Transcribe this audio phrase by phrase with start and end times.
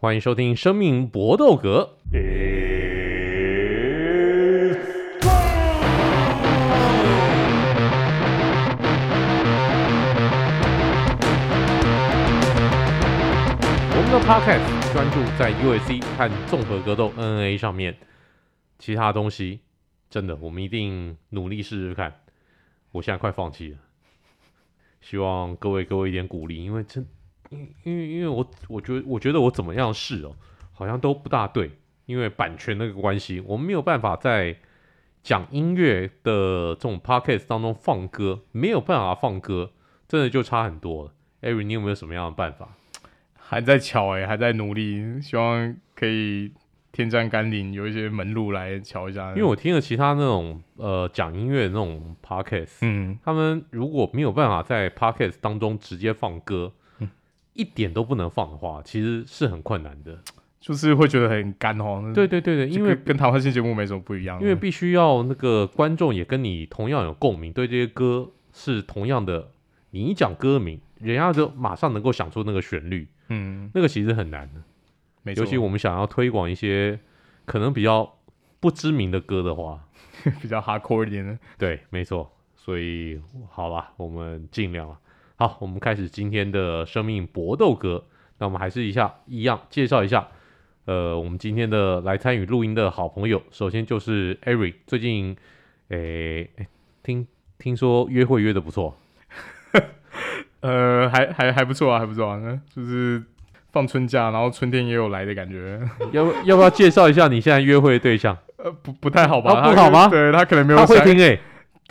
[0.00, 1.96] 欢迎收听《生命搏斗格》。
[13.90, 17.96] 我们的 Podcast 专注在 UFC 和综合格斗 NA 上面，
[18.78, 19.62] 其他东西
[20.08, 22.20] 真的我们一定努力试试看。
[22.92, 23.78] 我现在快放弃了，
[25.00, 27.04] 希望各位给我一点鼓励，因为真。
[27.50, 30.34] 因因为因为我我觉得我觉得我怎么样试哦，
[30.72, 31.70] 好像都不大对，
[32.06, 34.56] 因为版权那个关系，我们没有办法在
[35.22, 39.72] 讲音乐的这种 podcast 当中放歌，没有办法放歌，
[40.06, 41.12] 真的就差很多了。
[41.42, 42.76] Eric，你有没有什么样的办法？
[43.34, 46.52] 还在瞧哎，还在努力，希望可以
[46.92, 49.30] 天降甘霖，有一些门路来瞧一下。
[49.30, 56.72] 因为我听了其他那种呃讲音乐的那种 podcast，嗯，他们如果没有办法在 podcast 当中直接放歌。
[57.58, 60.16] 一点都不能放的话，其实是很困难的，
[60.60, 62.12] 就是会觉得很干哦。
[62.14, 69.50] 对对对对，因为跟台湾新节目没什么不一样，因为必须要那个观众也跟你同样有共鸣，对这些歌是同样的。
[69.90, 74.62] 你一讲歌名，人家就马上能够想出那个旋律，嗯，那个其实很难的。
[75.22, 77.00] 没错，尤其我们想要推广一些
[77.44, 78.14] 可能比较
[78.60, 79.82] 不知名的歌的话，
[80.40, 81.36] 比较 hardcore 一点的。
[81.56, 82.30] 对，没错。
[82.54, 84.98] 所以好吧，我们尽量了。
[85.40, 88.02] 好，我们开始今天的生命搏斗格。
[88.38, 90.26] 那我们还是一下一样介绍一下，
[90.86, 94.74] 呃，我们今天的来参与录音的好朋友，首先就是 Eric。
[94.88, 95.36] 最近，
[95.90, 96.50] 诶，
[97.04, 97.24] 听
[97.56, 98.98] 听说约会约的不错，
[100.58, 103.22] 呃，还还还不错啊，还不错啊，就是
[103.70, 105.80] 放春假，然后春天也有来的感觉。
[106.10, 108.36] 要要不要介绍一下你现在约会的对象？
[108.56, 109.52] 呃，不不太好吧？
[109.52, 110.08] 啊、不好吗？
[110.10, 110.78] 对他可能没有。
[110.80, 111.40] 他会听诶、欸，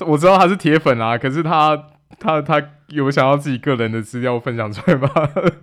[0.05, 1.91] 我知道他是铁粉啊，可是他。
[2.19, 5.09] 他他有想要自己个人的资料分享出来吗？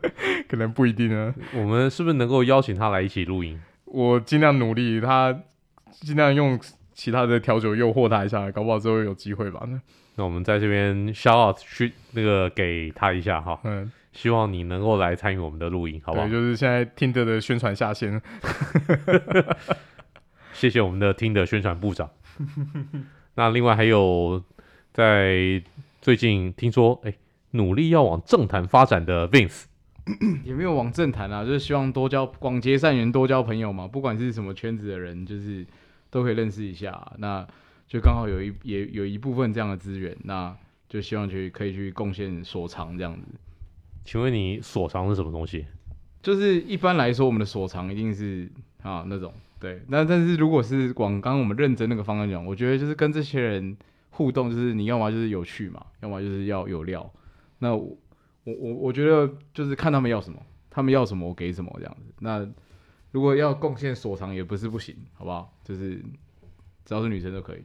[0.46, 1.34] 可能不一定呢。
[1.54, 3.58] 我们是不是能够邀请他来一起录音？
[3.86, 5.34] 我尽量努力，他
[5.90, 6.60] 尽量用
[6.92, 9.66] 其他的调酒诱惑他一下，搞不好之后有机会吧。
[10.16, 13.58] 那我们在这边 shout out 去那个给他一下哈。
[13.64, 16.26] 嗯，希望你能够来参与我们的录音，好不好？
[16.26, 18.20] 对，就是现在 Tinder 的宣传下线。
[20.52, 22.10] 谢谢我们的 Tinder 宣传部长。
[23.34, 24.42] 那另外还有
[24.92, 25.62] 在。
[26.04, 27.18] 最近听说，哎、欸，
[27.52, 29.64] 努力要往政坛发展的 Vince，
[30.44, 33.88] 也没有往政坛啊，就是希望多交广结善缘，多交朋友嘛。
[33.88, 35.66] 不管是什么圈子的人，就是
[36.10, 37.10] 都可以认识一下。
[37.16, 37.42] 那
[37.88, 40.54] 就刚好有一也有一部分这样的资源，那
[40.90, 43.26] 就希望去可以去贡献所长这样子。
[44.04, 45.64] 请问你所长是什么东西？
[46.20, 48.46] 就是一般来说，我们的所长一定是
[48.82, 49.80] 啊那种对。
[49.88, 53.74] 那但是如果是往刚刚我们认真那个方向讲，我觉得就是跟这些人。
[54.14, 57.12] 互动就是你要么就是有趣嘛，要么就是要有料。
[57.58, 57.96] 那我
[58.44, 62.14] 我我我觉得就是看他们要什么，他们要什么我给什么这样子。
[62.20, 62.48] 那
[63.10, 65.52] 如果要贡献所长也不是不行，好不好？
[65.64, 65.96] 就是
[66.84, 67.64] 只要是女生都可以。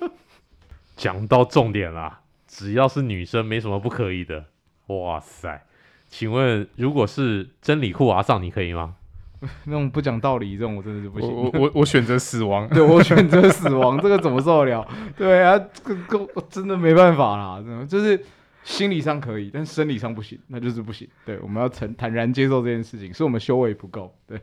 [0.96, 4.46] 讲到重点啦，只要是女生没什么不可以的。
[4.86, 5.66] 哇塞，
[6.06, 8.96] 请问如果是真理库阿桑，你可以吗？
[9.64, 11.30] 那种不讲道理，这种我真的是不行。
[11.30, 14.86] 我我我选择死亡， 对我选择死亡，这个怎么受得了？
[15.16, 18.22] 对啊，这个我真的没办法啦，就是
[18.64, 21.08] 心理上可以，但生理上不行，那就是不行。
[21.24, 24.14] 对，我们要坦坦然接受这件事情，是我们修为不够。
[24.26, 24.38] 对，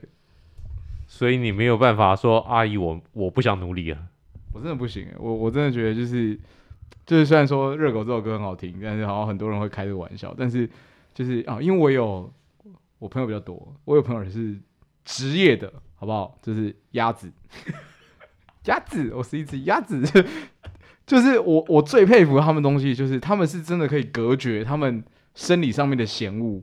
[1.06, 4.00] 所以你没有办法说阿姨，我我不想努力了。
[4.52, 6.36] 我真的不行，我我真的觉得就是
[7.06, 10.68] 就是虽然说热狗这首歌很好听，但是好像很多人会开这个玩笑，但是
[11.14, 12.34] 就是啊，因为我有
[12.98, 14.58] 我朋友比较多，我有朋友也是。
[15.08, 16.38] 职业的好不好？
[16.42, 17.32] 就是鸭子，
[18.68, 20.04] 鸭子，我是一只鸭子。
[21.08, 25.02] 就是我，我最佩服他们东西，就是他们是真的可以隔绝他们
[25.34, 26.62] 生理上面的嫌恶，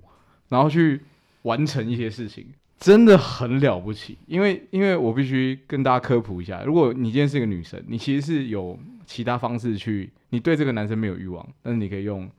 [0.51, 1.01] 然后去
[1.43, 2.47] 完成一些事情，
[2.79, 4.19] 真的很了不起。
[4.27, 12.31] 因为，因为我必须跟大家科普一下，如果你今天是一个女生，你其实是有其他方式去，你对这个男生没有欲望，但是你可以用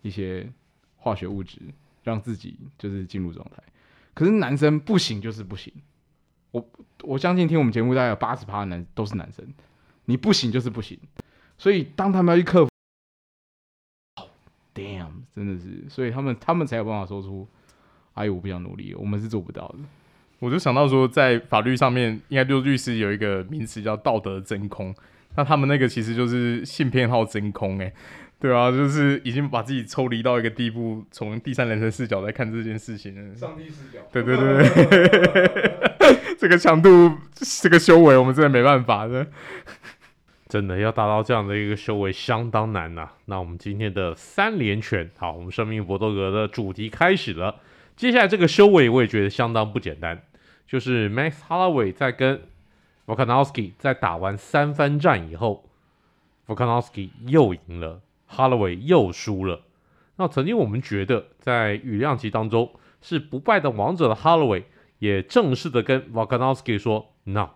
[0.00, 0.50] 一些
[0.96, 1.58] 化学物质
[2.02, 3.62] 让自己就是进入状态。
[4.14, 5.72] 可是男生不行就是不行，
[6.52, 6.70] 我
[7.02, 9.44] 我相信听我们节目大概有八十趴的男都是男生，
[10.04, 10.98] 你不行就是不行，
[11.58, 12.70] 所以当他们要去克服
[14.72, 17.46] ，damn，真的是，所以他们他们才有办法说出，
[18.14, 19.78] 哎，我不想努力，我们是做不到的。
[20.38, 24.94] 我就想到说，在法律上面，应该就律师有一个名词叫道德真空，
[25.36, 27.92] 那他们那个其实就是性偏好真空，欸，哎。
[28.44, 33.34] 对啊，就是已经把自己抽离到一个地步，从第三人称视角来看这件事情了。
[33.34, 34.00] 上帝视角。
[34.12, 37.10] 对对对， 这个强度，
[37.62, 39.26] 这个修为，我们真的没办法的。
[40.46, 43.14] 真的要达到这样的一个修为，相当难呐、啊。
[43.24, 47.62] 那我们今天的三连拳，好，我们生命搏斗格的主题开始了。
[47.96, 50.20] 接下来这个修为我也觉得相当不简单，
[50.66, 52.42] 就是 Max Holloway 在跟
[53.06, 55.64] Volkanovski 在打完三番战以后
[56.46, 59.62] ，Volkanovski 又赢了，Holloway 又输了。
[60.16, 62.72] 那曾经我们觉得在羽量级当中
[63.02, 64.64] 是不败的王者的 Holloway，
[64.98, 67.50] 也正式的跟 Volkanovski 说：“Now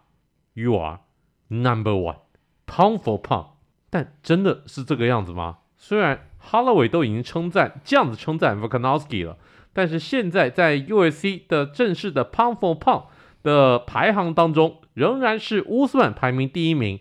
[0.55, 1.00] you are
[1.49, 2.19] number one,
[2.67, 3.47] pound for pound。”
[3.91, 5.59] 但真的是这个样子吗？
[5.76, 9.38] 虽然 Holloway 都已经称赞这样子称赞 Volkanovski 了，
[9.73, 13.05] 但是现在在 UFC 的正式的 pound for pound
[13.44, 16.99] 的排行当中，仍然是乌斯曼排名第一名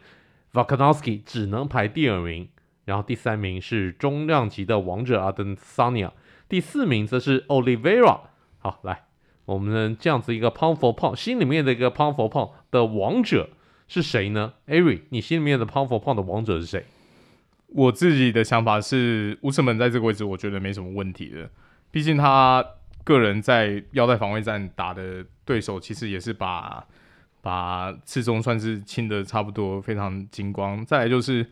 [0.52, 2.48] v a k a n o w s k i 只能排第二名。
[2.88, 6.14] 然后第三名是中量级的王者阿登桑尼亚，
[6.48, 8.22] 第四名则是 Oliveira。
[8.60, 9.04] 好，来，
[9.44, 13.50] 我们这样子一个 pound for pound 心里面的一个 pound for pound 的王者
[13.90, 16.86] 是谁呢？Ari，你心里面的 pound for pound 的王者是谁？
[17.68, 21.50] 我自己的想法是，乌斯门在这个位置，我觉得没什么问题的。
[21.92, 22.66] 毕竟他
[23.04, 26.88] 个人在腰带防卫战打的对手，其实也是把
[27.42, 30.86] 把刺中算是清的差不多，非常精光。
[30.86, 31.46] 再来就是。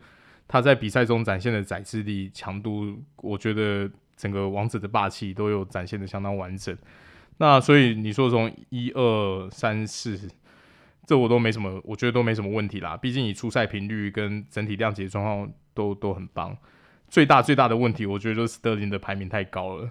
[0.48, 6.76] 他在比赛中展现的载制力、强度，我觉得整个王者的霸气都有展现的相当完整。
[7.38, 10.18] 那所以你说从一二三四，
[11.04, 12.96] 这我都没什么，我觉得都没什么问题啦。
[12.96, 16.56] 毕竟你出赛频率跟整体量级状况都都很棒。
[17.08, 19.90] 最大最大的问题，我觉得就是斯特林的排名太高了。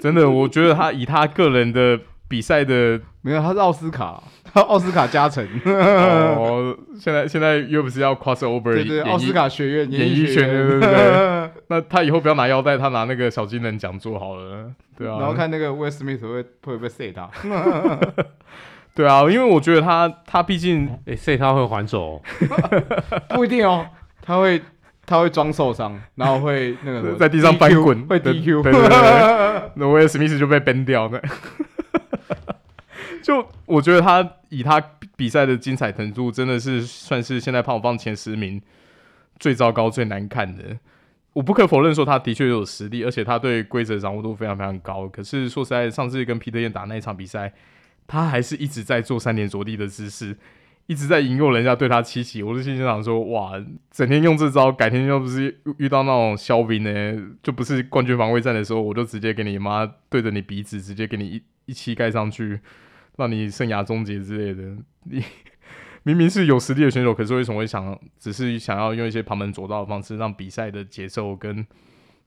[0.00, 2.00] 真的，我觉得他以他个人的。
[2.30, 4.22] 比赛的没有，他是奥斯卡，
[4.54, 5.44] 他 奥斯卡加成。
[5.64, 11.50] 哦，现在现在又不是要 cross over，对对，奥斯卡学院演艺学院，对不对？
[11.66, 15.18] 那他以后不要拿腰带，他拿那个小金人讲座好了，对啊。
[15.18, 17.28] 然后看那个 Will Smith 会会不会 say 他？
[18.94, 22.22] 对啊，因为我觉得他他毕竟诶 say 他会还手，
[23.30, 23.84] 不一定哦，
[24.22, 24.62] 他会
[25.04, 28.88] 他会装受伤，然后会那个在地上翻滚，会 DQ，对对对，
[29.74, 31.20] 那 Will Smith 就被 ban 掉了。
[33.22, 34.80] 就我觉得他以他
[35.16, 38.60] 比赛的精彩程度，真的是算是现在胖胖前十名
[39.38, 40.78] 最糟糕、最难看的。
[41.32, 45.06] 我不可否认说他的确有实力，而且他对规则掌握度非常非常高。
[45.08, 47.52] 可是说实在，上次跟皮特燕打那一场比赛，
[48.08, 50.36] 他还是一直在做三点着地的姿势，
[50.86, 52.42] 一直在引诱人家对他七喜。
[52.42, 53.52] 我就心想说：哇，
[53.92, 56.90] 整天用这招，改天要不是遇到那种肖兵呢，
[57.42, 62.58] 就不是冠军防卫战的时候，我就直接给你妈对着你鼻子，直接给你一一膝盖上去。
[63.20, 64.74] 让你生涯终结之类的，
[65.04, 65.22] 你
[66.04, 71.66] 明明是有实力的选手，可是为什么会想只是想要用一些旁门左道的方式，让比赛的节奏跟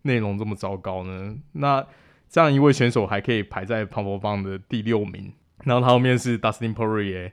[0.03, 1.35] 内容这么糟糕呢？
[1.53, 1.83] 那
[2.29, 7.31] 这样一位选手还可以排在 Pound for Pound 的第六名，然后他后面是 Dustin Poirier，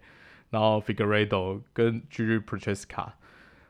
[0.49, 3.09] 然后 Figueredo 跟 Jiri Prochazka，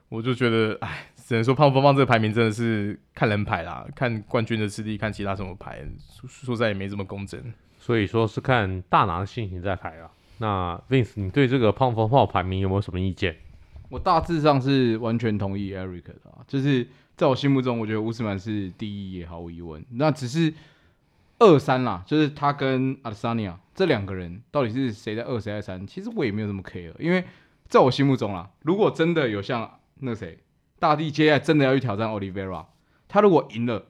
[0.08, 5.84] 我就觉得，哎，只能说 Pound for Pound 这个排名真的是看人排啦，看冠军的实力，看其他什么排，
[6.28, 7.52] 说实在也没这么公正。
[7.80, 10.08] 所以说是看大拿的心情在排啊。
[10.38, 13.36] 那 Vince，你对这个 Pound for Pound 排名有没有什么意见？
[13.88, 16.86] 我大致上是完全同意 Eric 的啊，就是
[17.16, 19.84] 在我心目中，我觉得乌斯曼是第一，也毫无疑问。
[19.90, 20.54] 那只是
[21.40, 25.86] 二三啦，就是他跟阿德萨尼亚这两个人到底是谁在二，谁在三？
[25.86, 27.24] 其实我也没有这么 care，因为
[27.68, 30.38] 在我心目中啦，如果真的有像那谁
[30.78, 32.64] 大地接下来真的要去挑战 Olivera，
[33.08, 33.84] 他如果赢了，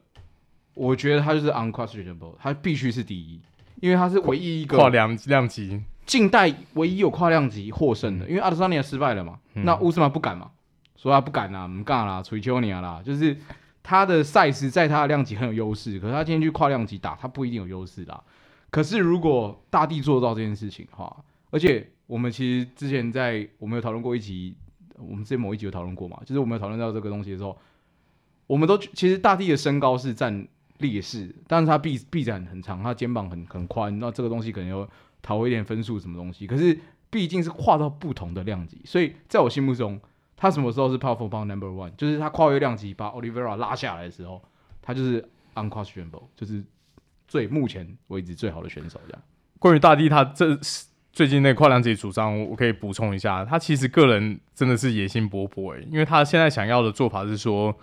[0.75, 3.41] 我觉得他就是 unquestionable，他必须是第一。
[3.81, 10.51] 因为他是唯一一个跨量量级近代唯一有跨量级获胜的，因为阿德桑尼亚失败了嘛，嗯、那乌斯曼不敢嘛，
[10.97, 13.37] 说他不敢啦，不干啦，吹丘尼亚啦，就是
[13.83, 18.23] 他的赛事在他的量级很有优势，可是他今天去跨量级打，他不一定有优势啦。
[18.71, 21.17] 可是如果大地做到这件事情的话，
[21.51, 24.57] 而且我们其实之前在我们有讨论过一集，
[24.99, 27.57] 我们之前某一集有讨论过嘛，就是我们有讨论到这个东西的时候，
[28.47, 30.47] 我们都其实大地的身高是占。
[30.81, 34.89] 劣势，但是他臂臂展很长，他肩膀很很宽，那这个东西可能有
[35.23, 36.47] 讨回一点分数什么东西。
[36.47, 40.01] 可是毕竟是跨到不同的量级，所以在我心目中，
[40.37, 41.93] 他什么时候是 Pound for Pound number one？
[41.97, 44.43] 就是他跨越量级把 Olivera 拉下来的时候，
[44.83, 46.65] 他就是 unquestionable，就是
[47.29, 49.01] 最目前为止最好的选手。
[49.07, 49.23] 这样。
[49.59, 57.77] 关于大帝，他这是最近那跨量级主张，我可以补充一下，他其实个人真的是野心勃勃诶，因为他现在想要的做法是说。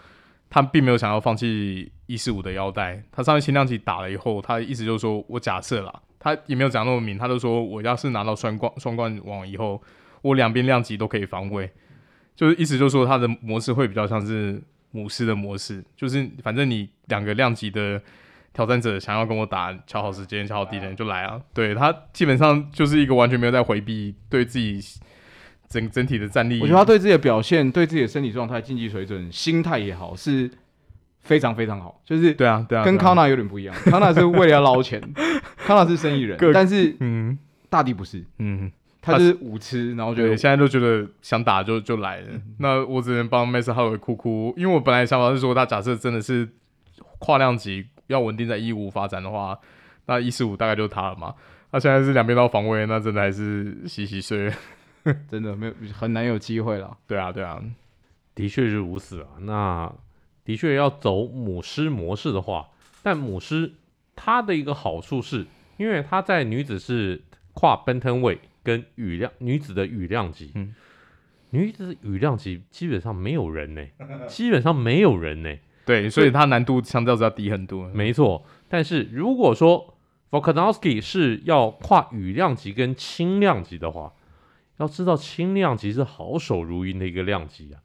[0.49, 9.81] 他并没有想要放弃一四五的腰带，他上次轻量级打了以后，他意思就是说，我假设啦，他也没有讲那么明，他就说，我要是拿到双冠双冠王以后，
[10.21, 11.69] 我两边量级都可以防卫，
[12.35, 14.61] 就是意思就是说，他的模式会比较像是
[14.91, 18.01] 母狮的模式，就是反正你两个量级的
[18.53, 24.79] 挑战者想要跟我打，乔好时间，乔好地点就来啊，对，他基本上就是一个完全没有在回避对自己。
[25.69, 30.49] 整整体的战力，我觉得他对自己的表现、对自己的身体状态、竞技水准、心态也好，是
[31.21, 33.75] 非常非常好，就是对啊对啊，跟康纳有点不一样。
[33.85, 35.01] 康纳是为了要捞钱，
[35.57, 37.37] 康纳是生意人， 但是嗯，
[37.69, 38.71] 大地不是，嗯，
[39.01, 42.27] 他是舞痴，然后觉得现在都觉得想打就就来了。
[42.59, 46.47] 那我只能帮 Max Holloway 哭哭，因为我本来想法是说，他假设真的是
[47.19, 49.59] 跨量级要稳定在一五发展的话，
[50.05, 51.33] 那一四五大概就是他了嘛。
[51.69, 54.49] 他现在是两边都防卫，那真的还是洗洗睡，
[55.29, 56.97] 真的没有很难有机会了。
[57.07, 57.61] 对啊，对啊，
[58.35, 59.27] 的确是如此啊。
[59.39, 59.91] 那
[60.43, 62.69] 的确要走母狮模式的话，
[63.03, 63.73] 但母狮
[64.15, 65.45] 它的一个好处是，
[65.77, 67.21] 因为它在女子是
[67.53, 70.75] 跨 Bantamweight 跟羽量女子的羽量级，嗯，
[71.51, 73.85] 女子羽量级基本上没有人呢，
[74.27, 75.55] 基本上没有人呢。
[75.87, 77.87] 对，所以它难度相对是要低很多。
[77.93, 79.97] 没错，但是如果说
[80.29, 84.11] Volkanovski 是要跨羽量级跟轻量级的话，
[84.77, 87.81] 要知道轻量级是好手如云的一个量级啊。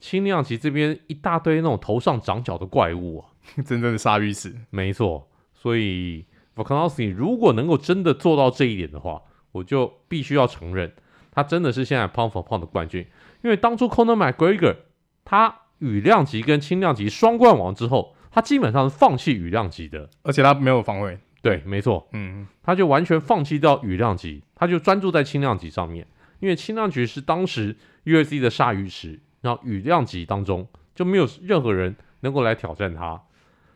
[0.00, 3.28] 轻量级这边一大堆那种头上长角的怪物啊，
[3.64, 4.54] 真正的鲨鱼死。
[4.70, 6.24] 没错，所以
[6.56, 9.20] Volkanovski 如果能够真的做到这一点的话，
[9.52, 10.92] 我就必须要承认，
[11.30, 13.06] 他真的是现在 Pound for Pound 的冠军。
[13.42, 14.76] 因为当初 Conor McGregor
[15.24, 21.18] 他羽量级跟轻量级双冠王之后，他基本上是放弃羽量级的，而且他没有防卫。
[21.42, 26.06] 对，没错，嗯，他就完全放弃掉羽量级，他就专注在轻量级上面，
[26.40, 33.22] 因为轻量级是当时 UFC 的鲨鱼石，然后羽量级当中就没有任何人能够来挑战他，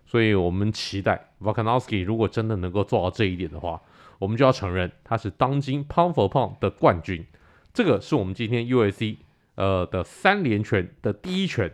[0.05, 3.81] 所以我们期待 v o k a n o w s k i 如果真的能够做到这一点的话，
[4.19, 7.25] 我们就要承认他是当今 Pound for Pound 的冠军，
[7.73, 9.17] 这个是我们今天 UFC
[9.57, 11.71] 呃的三连拳的第一拳，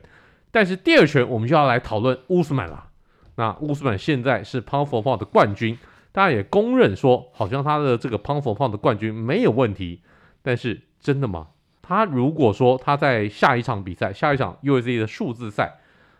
[0.51, 2.89] 但是第二拳我们就要来讨论乌斯曼了。
[3.37, 5.79] 那乌斯曼现在是 Pound for Pound 的冠军，
[6.13, 10.03] 大家也公认说，好像他的这个 Pound for Pound 的冠军没有问题。
[10.43, 11.49] 但是真的吗？
[11.83, 15.79] 他如果说他在下一场比赛，下一场 U.S.C 的数字赛，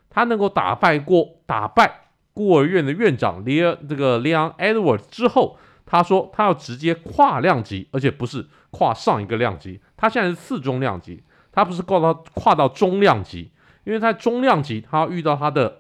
[0.09, 11.23] 他能够打败过打败孤儿院的院长 Leon 这个 Leon Edwards 之后，他说他要直接跨量级，而且不是跨上一个量级，他现在是次中量级，
[11.53, 13.53] 他不是跨到跨到中量级，
[13.85, 15.79] 因为他中量级他要遇到他的。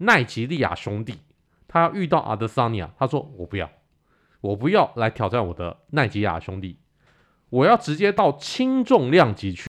[0.00, 1.16] 奈吉利亚兄弟，
[1.66, 3.68] 他要遇到阿德桑尼亚，他说我不要，
[4.40, 6.78] 我不要来挑战我的奈吉利亚兄弟，
[7.50, 9.66] 我要直接到轻重量级去。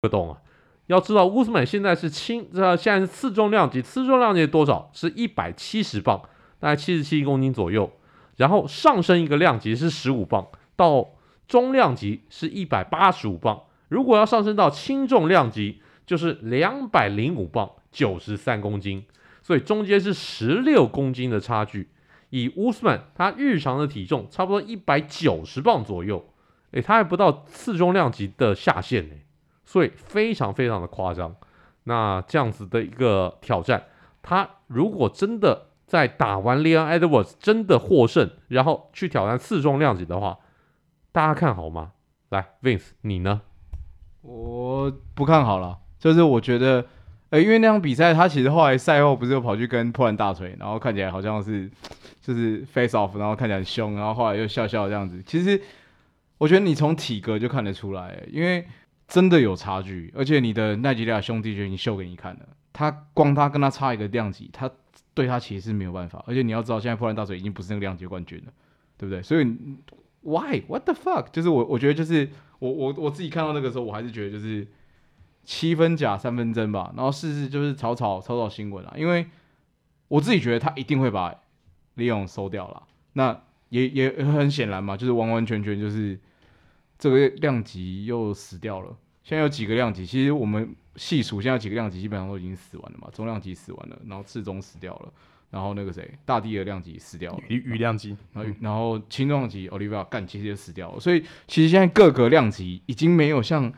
[0.00, 0.40] 不懂啊？
[0.86, 4.90] 要知道乌斯曼现在是轻，呃，现在是次重量级，次重量级多少？
[4.92, 6.22] 是一百七十磅，
[6.58, 7.90] 大概七十七公斤左右。
[8.36, 11.10] 然后上升一个量级是十五磅，到
[11.48, 13.62] 中量级是一百八十五磅。
[13.88, 17.70] 如果要上升到轻重量级，就是两百零五磅。
[17.92, 19.06] 九十三公斤，
[19.42, 21.88] 所以中间是十六公斤的差距。
[22.30, 26.32] 以乌斯曼他日常的体重差不多一百九十磅左右，
[26.72, 29.14] 诶，他还不到次中量级的下限呢，
[29.64, 31.34] 所以非常非常的夸张。
[31.84, 33.84] 那这样子的一个挑战，
[34.22, 40.38] 他如果真的在打完 Leon Edwards 真的获胜，然后去挑战次中量级的话，
[41.12, 41.92] 大家看好吗？
[42.30, 43.42] 来，Vince，你呢？
[44.22, 46.86] 我不看好了，就是我觉得。
[47.30, 51.68] 呃，因为那场比赛，他其实后来赛后不是又跑去跟破烂大腿，然后看起来好像是
[52.20, 55.20] 就是 face off，然后看起来很凶，然后后来又笑笑这样子。
[55.26, 55.60] 其实
[56.38, 58.64] 我觉得你从体格就看得出来，因为
[59.08, 64.70] 真的有差距，而且你的奈吉利亚兄弟就已经秀给你看了，他光他跟他差一个量级，他
[65.12, 66.22] 对他其实是没有办法。
[66.28, 68.52] 而且你要知道，现在破烂大腿已经不是那个量级冠军了，
[68.96, 69.20] 对不对？
[69.20, 69.44] 所以
[70.22, 71.26] why what the fuck？
[71.32, 72.28] 就是我我觉得就是
[72.60, 74.64] 我我我自己看到那个时候，我还是觉得就是。
[75.46, 79.24] 七分假三分真吧，然后试试就是炒炒炒炒新闻啊，因为
[80.08, 81.32] 我自己觉得他一定会把
[81.94, 86.18] 李勇收掉了，那也也很显然嘛，就是完完全全就是
[86.98, 88.96] 这个量级又死掉了。
[89.22, 95.12] 现在有几个量级，其实我们细数，现在几个量级基本上都已经死完了嘛，中量级死完了，然后次中死掉了，
[95.50, 103.72] 然后那个谁大地的量级死掉了，雨雨量级，然后然后轻重量级 Oliveira 干其实也死掉了，所以其实现在各个量级已经没有像。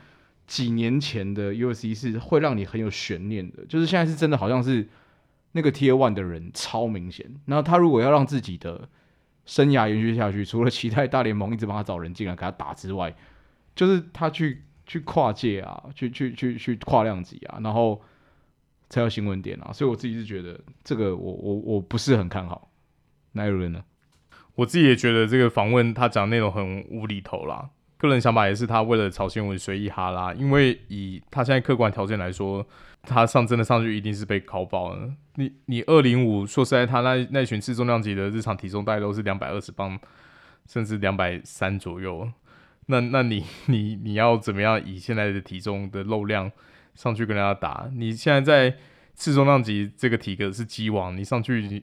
[0.48, 4.88] 几年前的 UFC 是会让你很有悬念的，就是现在是真的好像是
[5.52, 7.32] 那个 T One 的人超明显。
[7.44, 8.88] 然后他如果要让自己的
[9.44, 13.14] 生涯延续下去，除了期待大联盟一直帮他找人进来给他打之外，
[13.76, 18.02] 就是他去去跨界啊，去去去去跨量级啊，然后
[18.88, 19.70] 才有新闻点啊。
[19.72, 22.70] 所以我自己是觉得这个我我我不是很看好。
[23.32, 23.84] 哪有人呢？
[24.54, 27.68] 我自己也觉得这个访问他讲内容很无厘头啦。
[27.98, 32.64] 个人想法也是，他为了炒新闻随意哈拉，因为以他现在客观条件来说，
[33.02, 35.12] 他上真的上去一定是被烤爆了。
[35.34, 39.98] 你你二零五，说实在，他那那群次重量级的日常体重大概都是两百二十磅，
[40.68, 42.30] 甚至两百三左右。
[42.86, 46.50] 那那你你你要怎么样以现在的体重的肉量
[46.94, 47.90] 上去跟人家打？
[47.92, 48.76] 你现在在
[49.14, 51.82] 次重量级这个体格是鸡王，你上去你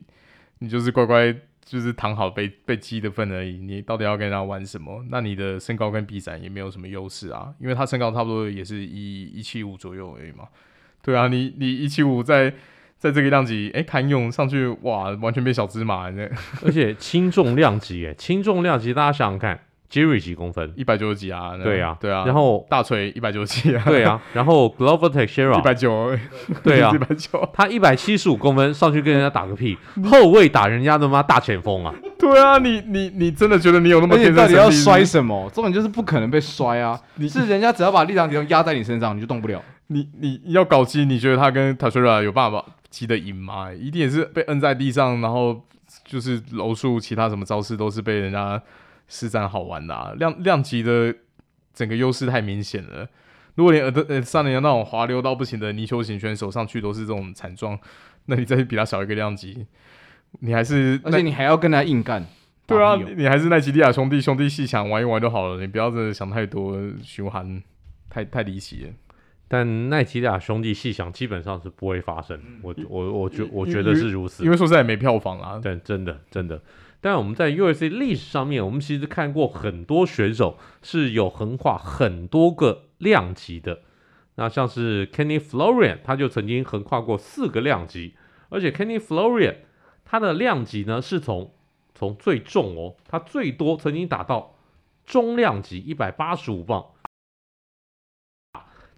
[0.60, 3.58] 你就是乖乖就是躺好被被激的份而已。
[3.58, 5.04] 你到底要跟人家玩什么？
[5.10, 10.48] 那你的身高跟臂展也没有什么优势啊，因为他身高差不多也是一一七五左右而已嘛。
[11.02, 12.54] 对啊，你你一七五在
[12.98, 16.28] 在这个量级，哎，谭勇上去哇，完全变小芝麻呢。
[16.64, 19.60] 而且轻重量级，哎，轻重量级，大家想想看。
[19.96, 20.74] Jerry 几公分？
[20.76, 21.56] 一百九十几啊！
[21.64, 22.26] 对啊，对啊。
[22.26, 23.82] 然后大锤一百九十几啊！
[23.88, 24.22] 对啊。
[24.34, 26.12] 然后 Glover Teixeira 一百九，
[26.62, 27.50] 对啊， 一百九。
[27.54, 31.94] 他一百七十五公分上去跟人家打个屁，后卫打人家的妈大前锋啊！
[32.20, 34.36] 对啊，你你你真的觉得你有那么天生？
[34.36, 35.50] 到底要摔什么？
[35.54, 37.00] 重点就是不可能被摔啊！
[37.16, 39.62] 你是人家只要把力量集中压在你身上，你就动不了。
[39.88, 43.72] 你你要搞基，你觉得他跟 Teixeira 有办法基得赢吗？
[43.72, 45.62] 一定也是被摁在地上，然后
[46.04, 48.62] 就是柔术，其他什么招式都是被人家。
[49.08, 51.16] 实战好玩的啊，量量级的
[51.74, 53.08] 整个优势太明显了。
[53.56, 57.80] 如果连呃呃上年那种滑溜到不行的泥鳅型选手上去都是这种惨状，
[58.26, 59.66] 那你再比他小一个量级，
[60.40, 62.26] 你还是而且你还要跟他硬干。
[62.68, 67.62] 对啊，你还是奈吉利亚兄弟兄弟细想玩一玩就好了，你不要真的想太多，循环
[68.10, 68.90] 太太离奇了。
[69.48, 75.60] 但奈吉利亚兄弟细想基本上是不会发生，我我我觉我觉得是如此，因为说实在也没票房啊。
[75.60, 76.60] 对，真的真的。
[77.06, 83.82] 但我们在 UFC 历史上面，我们其实看过很多选手是有横跨很多个量级的。
[84.38, 88.16] 那像是 Kenny Florian，他就曾经横跨过四个量级，
[88.50, 89.58] 而且 Kenny Florian
[90.04, 91.54] 他的量级呢是从
[91.94, 94.56] 从最重哦，他最多曾经打到
[95.06, 96.88] 中量级一百八十五磅，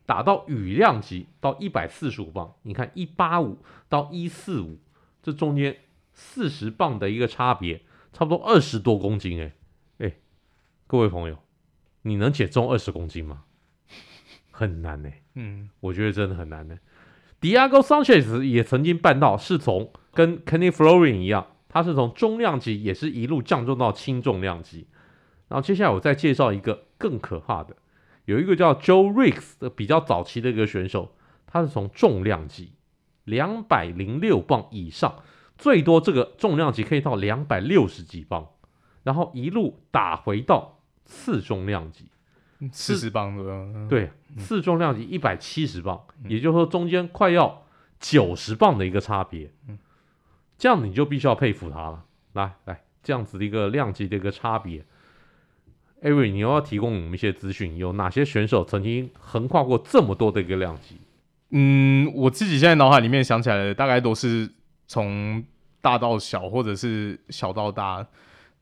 [0.05, 2.53] 打到羽量级到一百四十五磅。
[2.61, 3.57] 你看一八五
[3.89, 4.79] 到一四五，
[5.21, 5.75] 这中间
[6.13, 7.81] 四十磅的一个差别。
[8.17, 9.53] 差不多二十多公斤哎，
[9.99, 10.13] 哎，
[10.87, 11.37] 各位朋友，
[12.01, 13.43] 你能减重二十公斤吗？
[14.49, 16.79] 很难哎，嗯，我觉得真的很难呢。
[17.39, 24.87] Diego Sanchez 也曾经办到，是从跟 Kenny Florian 一样，他是从中量级也是一路降重到轻重量级。
[25.47, 27.75] 然后接下来我再介绍一个更可怕的，
[28.25, 32.71] 有一个叫 Joe Riggs 的比较早期的一个选手，他是从重量级
[33.25, 35.19] 两百零六磅以上。
[35.57, 38.47] 最多这个重量级可以到两百六十几磅，
[39.03, 42.05] 然后一路打回到次重量级
[42.71, 47.63] 四十磅左右，对，次重量级一百七十磅，嗯、也就是说中间快要
[47.99, 49.79] 九十磅的一个差别，嗯、
[50.57, 52.03] 这样你就必须要佩服他了。
[52.33, 54.85] 来来，这样子的一个量级的一个差别
[56.03, 60.97] ，Avery，你又要提供我们一些资讯，有哪些选手曾经横跨过这么多的一个量级？
[61.49, 64.51] 嗯，我自己现在脑海里面想起来的大概都是。
[64.87, 65.43] 从
[65.81, 68.05] 大到小，或者是小到大，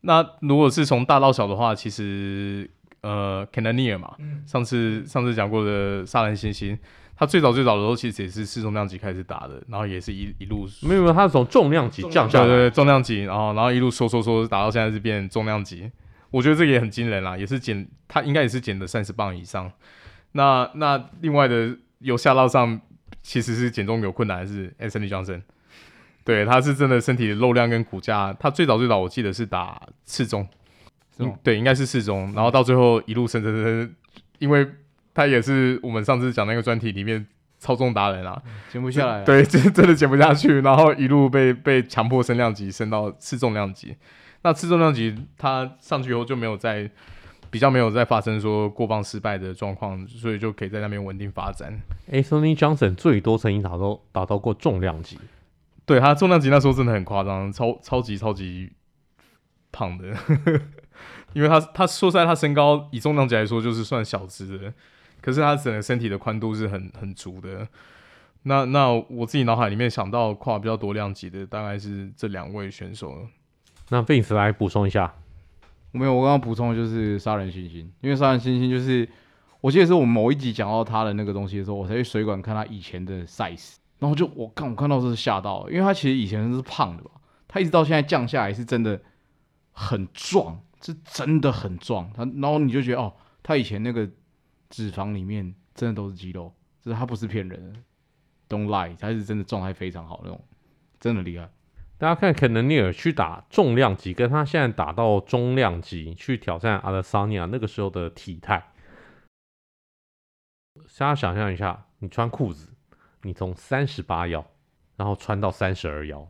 [0.02, 2.70] 那如果是从大到小的话，其实
[3.02, 6.78] 呃，Cannonier 嘛，嗯、上次上次讲过的杀人猩猩，
[7.16, 15.90] 他最早最早的时候其实也是四重量级开始打的，然后也是一一路没有没有，他是从重量级降下来，对对对，重量级，然后然后一路缩缩缩打到现在是变重量级，
[16.32, 19.72] 我觉得这个也很惊人啦，也是减他应该也是减了三十磅以上，
[20.34, 22.80] 那那另外的由下到上
[23.24, 25.42] 其实是减重有困难还是 Anthony Johnson。
[26.26, 30.46] 对，他是真的身体的肉量跟骨架，他最早最早我记得是打次中，
[31.44, 33.96] 对，应该是次中，然后到最后一路升升升，
[34.40, 34.68] 因为
[35.14, 37.26] 他也是我们上次讲那个专题里面
[37.60, 43.96] 超重达人啊，减不下来，对，真真的减不下去，然后一路被被强迫升量级，升到次重量级。
[44.42, 46.90] 那次重量级他上去以后就没有再
[47.52, 51.80] 比较没有再发生说过磅失败的状况，所以就可以在那边稳定发展。
[52.12, 55.20] Anthony Johnson 最多曾经打到打到过重量级。
[55.86, 58.72] 对，他重量级那时候真的很夸张，超超级超级
[59.72, 60.08] 胖的，
[61.34, 64.74] 因为他他说实在，他身高以重量级来说就是算小只的，
[65.22, 67.68] 可是他整个身体的宽度是很很足的。
[68.44, 73.28] 那那我自己脑海里面想到跨比较多量级的大概是这两位选手。
[73.90, 75.14] 那 Vince 来补充一下，
[75.92, 79.08] 我没有，我刚刚补充的就是杀人猩猩，因为杀人猩猩就是
[79.62, 83.76] 我记得是我某一集讲到他的那个东西的时候，我才去水管看他以前的 size。
[84.00, 87.12] 然后就我看我看到是吓到了，因为他其实以前是胖的吧，
[87.48, 89.02] 他一直到现在降下来是真的
[89.72, 92.12] 很壮，是真的很壮。
[92.14, 94.10] 他然后你就觉得哦，他以前那个
[94.70, 97.80] 脂肪里面真的都是肌肉，就是他不是骗人的
[98.50, 100.44] ，Don't lie，他是真的状态非常好那种，
[101.00, 101.50] 真的厉害。
[101.98, 108.74] 大家看肯能尼尔去打重量级，跟他现在打到中量级去挑战阿德桑尼亚那个时候的体态，
[110.76, 112.75] 大家想象一下，你穿裤子。
[113.26, 114.46] 你从三十八腰，
[114.96, 116.28] 然后穿到三十二腰，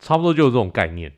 [0.00, 1.12] 差不多就是这种概念。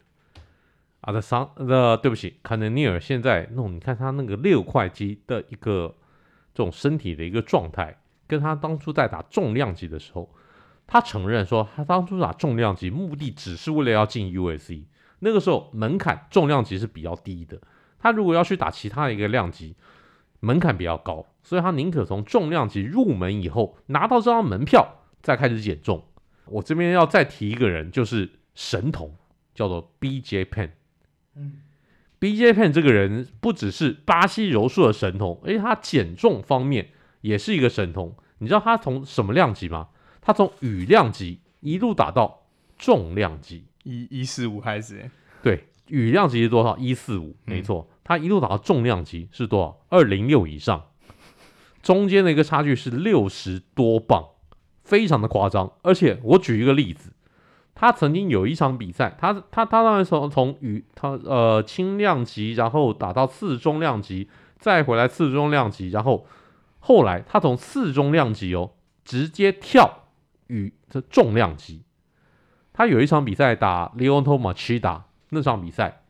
[1.00, 5.94] 啊，的桑的，对不起，坎德尼尔现在那种，你看他那个六块肌的一个
[6.52, 10.28] 这种身体的一个状态，跟他当初在打重量级的时候，
[10.86, 14.82] 他承认说，他当初打重量级目的只是为了要进 UFC。
[15.20, 17.58] 那个时候门槛重量级是比较低的，
[17.98, 19.76] 他如果要去打其他的一个量级，
[20.40, 26.04] 门槛比较高，所以他宁可从重量级入门以后拿到这张门票，再开始减重。
[26.46, 29.14] 我这边要再提一个人，就是神童，
[29.54, 30.70] 叫做 BJ Penn。
[31.36, 31.60] 嗯
[32.18, 38.16] ，BJ Penn 这个人不只是巴西柔术的神童，而且他减重方面也是一个神童。
[38.38, 39.88] 你知道他从什么量级吗？
[40.20, 42.46] 他从羽量级一路打到
[42.78, 45.10] 重量级，一一四五开始。
[45.42, 46.76] 对，羽量级是多少？
[46.76, 47.90] 一四五，没错。
[48.04, 49.84] 他一路打到重量级是多少？
[49.90, 50.90] 二零六以上，
[51.82, 54.24] 中间的一个差距是六十多磅，
[54.88, 55.70] 非常的夸张。
[55.82, 57.12] 而且我举一个例子，
[57.74, 66.26] 他曾经有一场比赛，他他他当然从从羽他呃轻量级，然后打到次中量级，再回来次中量级，然后
[66.78, 68.72] 后来他从次中量级哦
[69.04, 70.04] 直接跳
[70.46, 71.84] 羽这重量级。
[72.72, 76.02] 他有一场比赛打 Leonto Machida 那场比赛。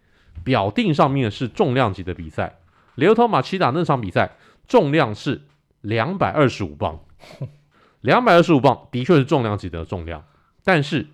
[0.45, 2.61] 表定上面是重量级的比赛
[2.97, 4.37] Leonto Machida 那场比赛
[4.69, 5.43] 重量是
[5.81, 7.01] 两百二十五磅，
[8.01, 10.25] 两百二十五磅的确是重量级的重量，
[10.65, 11.07] 但是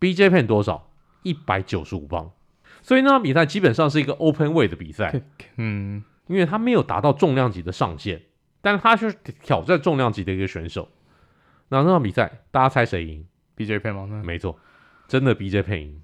[0.00, 0.90] BJ Penn 多少？
[1.22, 2.30] 一百九十五磅，
[2.80, 5.20] 所以那场比赛基本上是一个 Open Weight 的比赛，
[5.56, 8.22] 嗯，因为他没有达到重量级的上限，
[8.60, 10.88] 但是他是挑战重量级的一个选手。
[11.68, 14.22] 那那场比赛大家猜谁赢？BJ Penn 吗？
[14.24, 14.58] 没错，
[15.06, 16.02] 真的 BJ Penn 赢，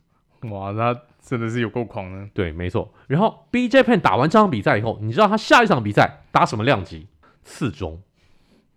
[0.51, 1.01] 哇，他。
[1.25, 2.93] 真的是有够狂的，对，没错。
[3.07, 7.09] 然后 BJ Penn 打完这场比赛以后，你知道他下一场比赛打什么量级？
[7.43, 8.03] 次中，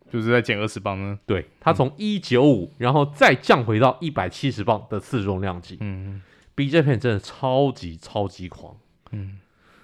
[0.10, 1.20] 就是在减二十磅呢。
[1.26, 5.78] 对，他从一九五，然后再降回到一百七十磅的次重量级。
[5.82, 6.22] 嗯
[6.56, 8.76] ，BJ Penn 真的超级超级狂。
[9.12, 9.40] 嗯，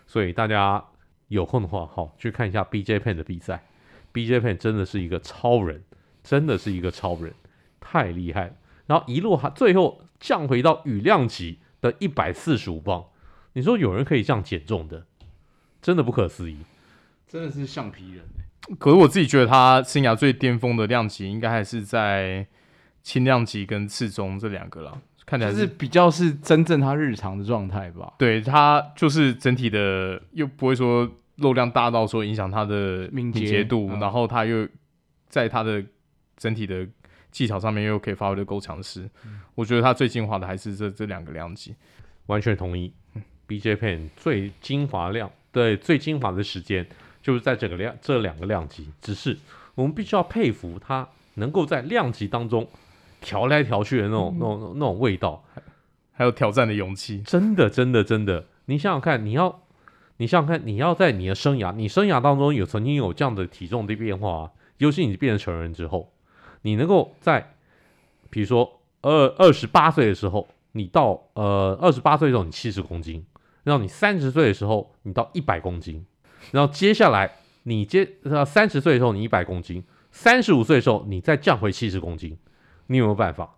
[0.08, 0.84] 所以大家
[1.28, 3.64] 有空的话，好去看一下 BJ Penn 的比赛。
[4.14, 5.84] BJ Penn 真的是一个超人，
[6.24, 7.34] 真的是一个超人，
[7.80, 8.54] 太厉害了。
[8.88, 11.60] 然后一路还最后降回到羽量级。
[11.84, 13.08] 的一百四十五磅，
[13.52, 15.06] 你说有人可以这样减重的，
[15.82, 16.60] 真的不可思议，
[17.28, 18.24] 真的是橡皮人。
[18.80, 22.46] 可是我自己觉得他生涯最巅峰的量级，应该还是在
[23.02, 25.02] 轻量级跟次中这两个了。
[25.26, 28.14] 看起来是，是比较是真正他日常的状态吧？
[28.18, 34.68] 对，他就是整体的又不会说肉量大到说影响他的敏捷度，嗯、然后他又
[35.28, 35.84] 在他的
[36.38, 36.88] 整体的。
[37.34, 41.74] 技巧上面又可以发挥的够强势，嗯、我觉得他最精华的还是这这两个量级，
[42.28, 42.94] 完全同意。
[43.48, 46.86] BJ Penn 最精华量，对，最精华的时间
[47.24, 49.36] 就是在这个量这两个量级，只是
[49.74, 52.68] 我们必须要佩服他能够在量级当中
[53.20, 55.44] 调来调去的那种、嗯、那种那种味道，
[56.12, 59.64] 还有挑战的勇气，真的真的真的，你想想看，你要
[60.18, 66.12] 你想想看，你要在你的生涯，你生涯当中有曾经有这样的体重的变化，啊尤其你变成成人之后。
[66.66, 67.56] 你能够在，
[68.30, 73.26] 比如说二二十八岁的时候，你到呃二十八岁的时候你七十公斤，
[73.64, 76.06] 然后你三十岁的时候你到一百公斤，
[76.52, 77.32] 然后接下来
[77.64, 82.38] 你接呃三十岁的时候你一百公斤，三十五岁的时候你再降回七十公斤，
[82.88, 83.56] 你有没有办法？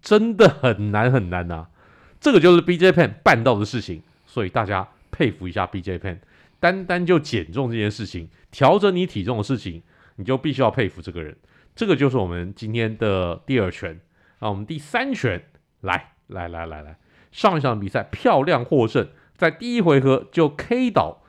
[0.00, 1.68] 真的很难很难呐、
[2.20, 6.18] 这个就是 BJ Pen 办到的事情，所以大家佩服一下 BJ Pen，
[6.58, 9.82] 单单就减重这件事情，调整你体重的事情，
[10.16, 11.36] 你就必须要佩服这个人。
[11.74, 14.00] 这个就是我们今天的第二拳，
[14.40, 15.44] 那我们第三拳
[15.80, 16.98] 来来来来来，
[17.30, 21.21] 上一场比赛漂亮获胜，在第一回合就 K 倒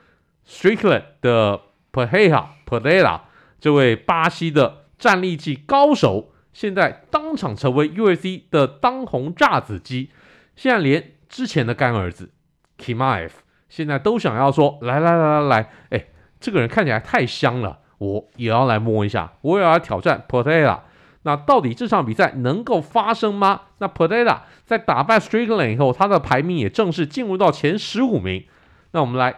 [0.47, 3.21] Strickland 的 Pereira Pereira
[3.59, 10.09] 这位巴西的战力技高手，现在当场成为 UFC 的当红炸子鸡，
[10.55, 12.31] 现在连之前的干儿子
[12.77, 13.31] Kimaev
[13.69, 16.05] 现在都想要说来来来来来，哎，
[16.39, 17.79] 这个人看起来太香了。
[17.99, 20.81] 我也要来摸一下，我也要挑战 Pereira。
[21.21, 23.61] 那到底这场比赛能够发生吗？
[23.77, 28.45] 那 Pereira 在打败 Strickland 以后，他的排名也正式进入到前十五名。
[28.91, 29.33] 那我们来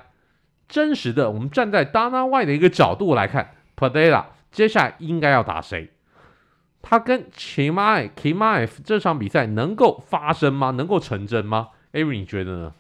[0.68, 5.90] 真实的，我们站在 Dana White 的一个角度来看，Pereira 接下来应该要打谁？
[6.82, 10.72] 他跟 Chimaev Chimaev 这场比赛能够发生吗？
[10.72, 12.74] 能够成真吗？Avery 你觉得呢？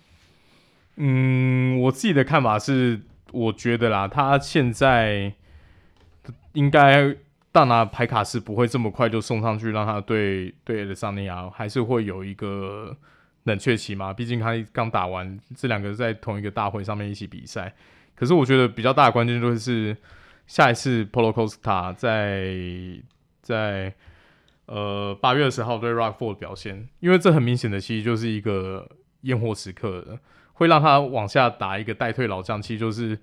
[0.97, 5.33] 嗯，我自己的看法是，我觉得啦，他现在。
[6.53, 7.13] 应该
[7.51, 12.95] 大拿牌卡是不会这么快就送上去，让他对对的桑尼亚还是会有一个
[13.45, 14.13] 冷却期嘛。
[14.13, 17.73] 毕竟他刚打完这两个在同一个大会上面一起比赛。
[18.13, 19.97] 可是我觉得比较大的关键就是
[20.45, 23.01] 下一次 Polo Costa 在
[23.41, 23.91] 在
[24.67, 28.87] 呃八月二十号对 Rock Four 的表现，因为这很明显的其实就是一个
[29.21, 30.19] 验货时刻，
[30.53, 33.17] 会让他往下打一个待退老将，其实就是。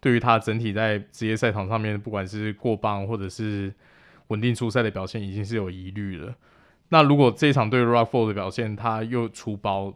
[0.00, 3.72] 对于他整体在职业赛场上面，不管是过磅或者是
[4.26, 6.34] 稳定出赛的表现，已经是有疑虑了。
[6.94, 9.92] 那如果这一场对 Rockford 的表现，他又出包，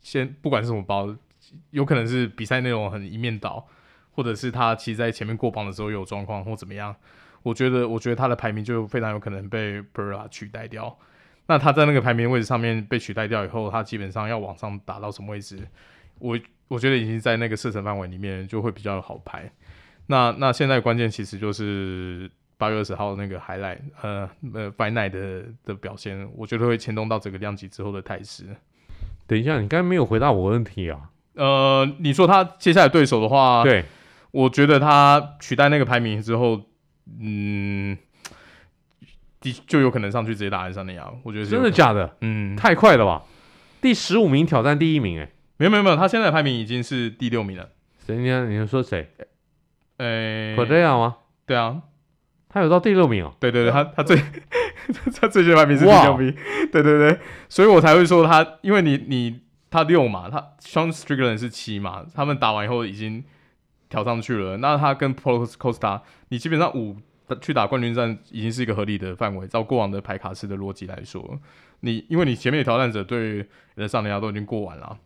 [0.00, 1.12] 先不管是什么包，
[1.70, 3.66] 有可能是比赛内容很一面倒，
[4.12, 6.94] 或者是他其实在前面过磅的时候有状况或怎么样，
[7.42, 10.96] 我觉得我觉得他的排名就非常有可能被 Pereira 取代掉。
[11.48, 15.66] 那他在那个排名位置上面被取代掉以后，他基本上要往上打到什么位置？
[16.20, 19.50] 我我觉得已经在那个射程范围里面就会比较好排。
[20.06, 28.44] 那那现在关键其实就是八月二十号那个 highlight 呃呃 Fight Night 的的表现，我觉得会牵动到整个量级之后的态势。
[29.26, 31.10] 等一下，你刚才没有回答我问题啊？
[31.34, 33.84] 呃，你说他接下来对手的话，对，
[34.32, 36.60] 我觉得他取代那个排名之后，
[37.18, 37.96] 嗯。
[39.40, 42.16] 第就有可能上去直接打爱沙尼亚，我觉得是真的假的？
[42.22, 43.22] 嗯，太快了吧！
[43.80, 47.68] 第十五名挑战第一名，哎，没有没有没有，他现在的排名已经是第六名了。
[48.04, 48.48] 谁呢？
[48.48, 49.08] 你说谁？
[49.98, 51.18] 呃，Pereira 吗？
[51.46, 51.82] 对啊，
[52.48, 53.34] 他有到第六名哦。
[53.38, 54.16] 对对对，他他最
[55.20, 56.34] 他最佳排名是第六名。
[56.72, 63.24] 对对对，所以我才会说他，因为你你他六嘛，他 Sean Strickland 是七嘛，他们打完以后已经
[63.88, 64.56] 调上去了。
[64.58, 66.96] 那他跟 Paulo Costa，你基本上五。
[67.42, 71.38] 去打冠军战已经是一个合理的范围，照过往的排卡式的逻辑来说，
[71.80, 74.96] 你因为你前面的挑战者对人上人家都已经过完了，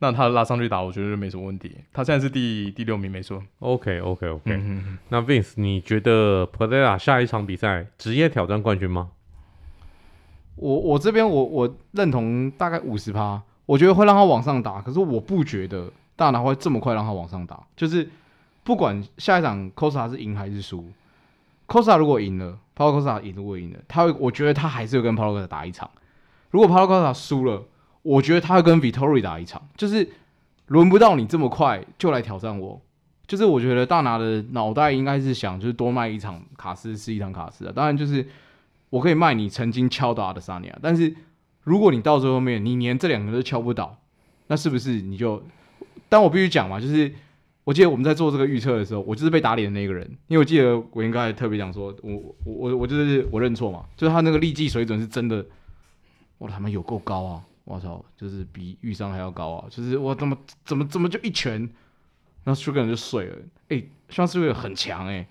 [0.00, 1.76] 那他拉上去打，我觉得没什么问题。
[1.92, 3.42] 他现在是第第六名，没错。
[3.58, 4.98] OK OK OK，嗯。
[5.08, 9.10] 那 Vince，你觉得 Pereira 下一场比赛职业挑战冠军吗？
[10.54, 18.08] 我我这边我我认同大概五十趴，我觉得会让他往上打，可是我不觉得大拿会这么快让他往上打，就是
[18.64, 20.84] 不管下一场 Costa 是赢还是输。
[21.68, 25.88] Costa 如果赢了，Paulo Costa 赢如果赢了，他会，我觉得他还是会跟 Paulo Costa 打一场。
[26.50, 27.62] 如果 Paulo Costa 输了，
[28.02, 29.68] 我觉得他跟 Vittori 打一场。
[29.76, 30.08] 就是
[30.66, 32.80] 轮不到你这么快就来挑战我。
[33.26, 37.72] 就是我觉得大拿的脑袋应该是想，就是多卖一场卡斯是一场卡斯啊。
[37.74, 38.26] 当然，就是
[38.90, 41.14] 我可以卖你曾经敲打的萨尼亚，但是
[41.64, 43.98] 如果你到最后面你连这两个都敲不倒，
[44.46, 45.42] 那是不是你就？
[46.08, 47.12] 但我必须讲嘛，就是。
[47.64, 55.44] 我记得我们在做这个预测的时候，我就是被打脸的那个人，因为我记得我应该特别讲说，我我我我就是我认错嘛，就是他那个力技水准是真的，
[56.38, 57.44] 我他妈有够高啊！
[57.68, 59.66] 我操，就是比玉山还要高啊！
[59.68, 61.60] 就是我怎么怎么怎么就一拳，
[62.44, 63.36] 然后 Strickland 就碎了，
[63.68, 65.28] 哎、欸，像 SIR 很强哎、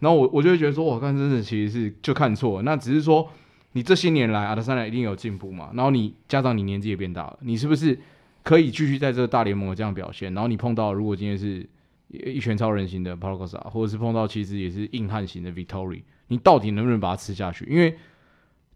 [0.00, 3.30] 然后我我就会觉得说，我看真的其实是就看错，那只是说
[3.72, 7.98] 你这些年来阿德萨尼亚一定有进步嘛，然后你加上你年纪也变大了，你是不是？
[8.44, 11.64] 可以继续在这个大联盟这样表现，然后你碰到如果今天是
[12.08, 17.64] 一拳超人型的 Paulo Costa，或者是碰到其实也是硬汉型的 Vittori，你到底能不能把它吃下去？
[17.66, 17.96] 因为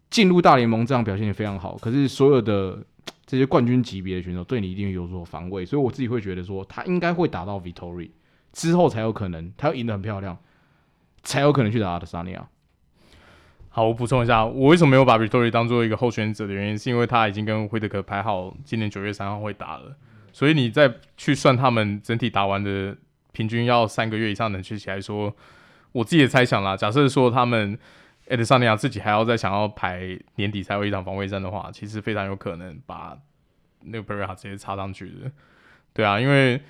[0.09, 2.83] 进入大联盟这样表现也非常好，可是所有的
[3.25, 8.09] 这些冠军级别的选手对你一定有所防卫，所以我自己会觉得说他应该会打到 Vittori
[8.53, 10.37] 之后才有可能，他要赢得很漂亮，
[11.23, 12.47] 才有可能去打阿德萨尼亚。
[13.69, 19.95] 好，我补充一下，我为什么没有把 Vittori 当做一个候选者的原因，是因为他已经跟惠德克排好今年九月三号会打了，
[20.31, 22.97] 所以你再去算他们整体打完的
[23.33, 25.35] 平均要三个月以上能去起来说，
[25.91, 27.77] 我自己的猜想啦，假设说他们
[28.29, 33.17] 艾德萨尼亚自己还要再想要排年底才有一场防卫战的话，其实非常有可能把
[33.81, 35.31] 那个 Pereira 直接插上去的，
[35.93, 36.61] 对啊，因为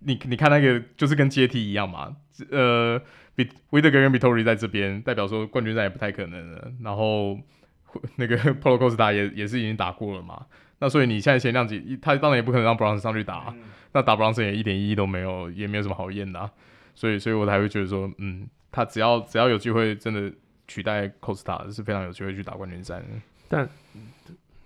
[0.00, 2.16] 你你看那个就是跟阶梯一样嘛，
[2.50, 3.00] 呃。
[3.34, 6.70] 比维德格跟 Vettori 在这边，代表说冠军战也不太可能了。
[6.82, 7.38] 然后
[8.16, 10.44] 那个 Paulo Costa 也也是已经打过了嘛。
[10.80, 13.46] 那所以你现在前两集，他当然也不可能让 Bronson 上去打。
[13.56, 16.52] 嗯、那打 Bronson 也一点意义都没有，也没有什么好验的、啊。
[16.94, 20.30] 所以，所以我才会觉得说，嗯，他只要只要有机会，真的
[20.68, 23.04] 取代 Costa 是非常有机会去打冠军战。
[23.48, 23.68] 但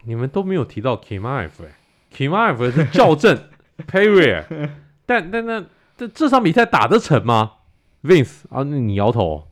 [0.04, 1.74] 你们都没有提到 Chimaev 哎
[2.12, 3.36] ，Chimaev 是校正
[3.78, 4.70] Pereira
[5.04, 5.64] 但但那
[5.96, 7.52] 这这场比赛打得成吗
[8.02, 9.48] ？Vince 啊，那你摇头，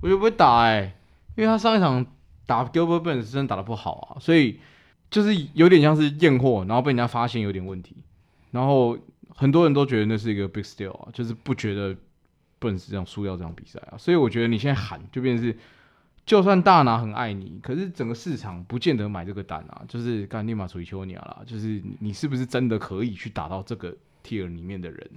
[0.00, 0.96] 我就不会打哎、欸，
[1.36, 2.06] 因为他上一场
[2.46, 4.60] 打 Gilbert Burns 真的打得不好啊，所以
[5.10, 7.96] 就是有点像是验货，然后被人家发现有点问题，
[8.52, 8.96] 然后
[9.28, 11.94] 很多人都觉得那是一个 big steal 啊，就是不觉得
[12.64, 15.56] Burns 这样输掉这场比赛啊，所以我觉得你现在喊就变成是，
[16.24, 25.10] 就算大拿很爱你，可是整个市场不见得买这个单啊，就是干立马处于丘尼亚啦，就是你是不是真的可以去打到这个 tier 里面的人？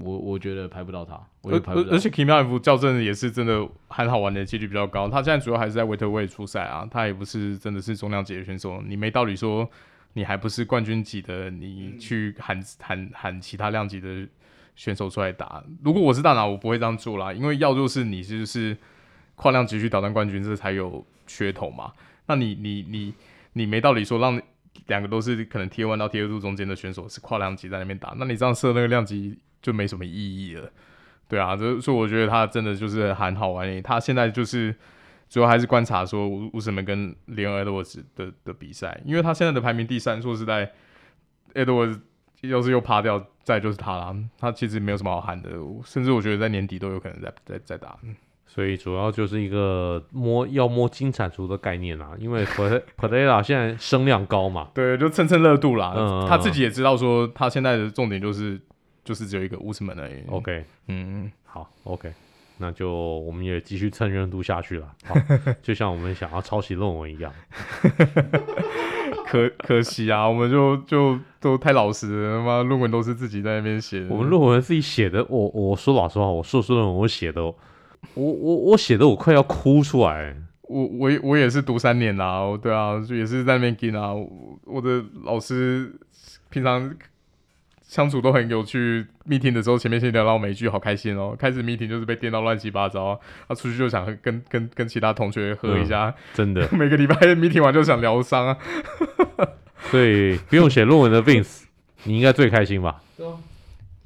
[0.00, 1.90] 我我觉得排不到他，我觉得排不到。
[1.92, 5.08] 而且 Chimaev 校正也是真的很好玩的几率比较高。
[5.08, 8.82] 他现在主要还是在 Welterweight 出赛啊，他也不是真的是重量级的选手。
[8.82, 9.68] 你没道理说
[10.14, 14.26] 你还不是冠军级的，你去喊喊喊其他量级的
[14.76, 15.64] 选手出来打。
[15.82, 18.76] 如果我是大拿，我不会这样做啦，因为要就是你就是
[19.34, 21.92] 跨量级去挑战冠军，这才有噱头嘛。
[22.26, 23.12] 那你你你
[23.54, 24.40] 你没道理说让
[24.86, 29.40] 两个都是可能 Tier 1到 Tier 2中间的选手是跨量级在那边打，那你这样设那个量级。
[29.62, 30.70] 就没什么意义了，
[31.26, 33.82] 对啊，所以我觉得他真的就是很好玩。
[33.82, 34.72] 他现在就是
[35.28, 40.70] 主要还是观察说乌乌斯曼跟 Leo Edwards 的的比赛，因为他现在的排名第三，说实在
[41.54, 41.98] ，Edwards
[42.42, 45.50] 要是又趴掉，再就是他了，他其实没有什么好喊的，
[45.84, 47.98] 甚至我觉得在年底都有可能再再再打。
[48.48, 52.42] 所以主要就是一个摸要摸金铲除的概念啦，因为
[52.96, 55.92] Pereira 现在声量高嘛，对，就蹭蹭热度啦。
[55.94, 58.58] 嗯，他自己也知道说，他现在的重点就是
[59.04, 60.14] 就是只有一个乌斯曼而已。
[60.28, 62.10] OK，嗯，好，OK，
[62.56, 64.90] 那就我们也继续蹭热度下去了。
[65.04, 65.14] 好，
[65.60, 67.30] 就像我们想要抄袭论文一样，
[69.26, 74.06] 可 可惜啊，我们就就都太老实了，他妈论文都是自己在那边写的。
[74.08, 77.42] 我们论文自己写的，我我说老实话，我硕士论文我写的。
[77.42, 77.54] 我
[78.14, 84.14] 我我写的我快要哭出来，我我我也是读三年啦，对啊，就也是在那边跟啊，
[84.64, 85.92] 我的老师
[86.48, 86.94] 平常
[87.86, 98.58] 相处都很有趣，meeting 的时候前面先聊到每一句好开心哦，开始 meeting 就是被电到乱七八糟，他、啊、出去就想跟跟跟其他同学喝一下，嗯、真的， 每个礼拜 meeting 完就想疗伤啊，
[99.90, 101.64] 所以不用写论文的 Vince，
[102.04, 103.00] 你应该最开心吧？
[103.16, 103.34] 对啊。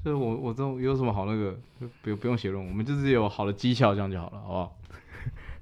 [0.02, 1.54] 就是我，我这有什么好那个，
[2.00, 4.76] 不不用写论文，我们就是有好的绩效，这样就好了，好不好？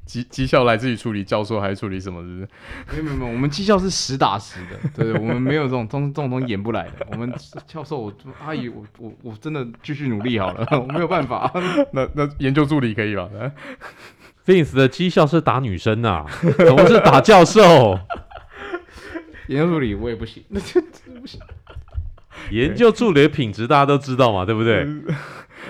[0.08, 2.22] 绩绩效来自于处理教授还是处理什么？
[2.22, 2.48] 是不是？
[2.90, 7.06] 没有没有没有，我们绩效是实打实的，对对，我们没有这种这种这种东西演不来的。
[7.12, 7.30] 我们
[7.66, 11.52] 教授，我阿姨，我我我真的继续努力好了，我没有办法。
[11.92, 13.28] 那那研究助理可以吧
[14.46, 16.24] ？Vince 的绩效是打女生啊，
[16.70, 18.00] 我们是打教授。
[19.48, 20.80] 研究助理我也不行，那就
[21.20, 21.38] 不行。
[22.50, 24.86] 研究助理的品质大家都知道嘛，对不对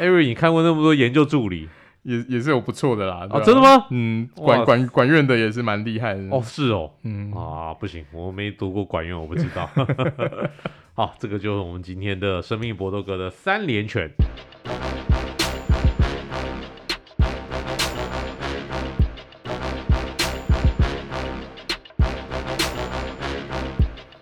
[0.00, 1.68] ？Eric，你看过那么多研究助理，
[2.08, 3.26] 也也是有不错的啦。
[3.28, 3.86] 啊，真的吗？
[3.90, 6.22] 嗯，管管管院的也是蛮厉害的。
[6.30, 6.90] 哦，是哦。
[7.02, 9.68] 嗯啊，不行，我没读过管院，我不知道。
[10.96, 14.10] 好，这个就是我们今天的生命搏斗格的三连拳。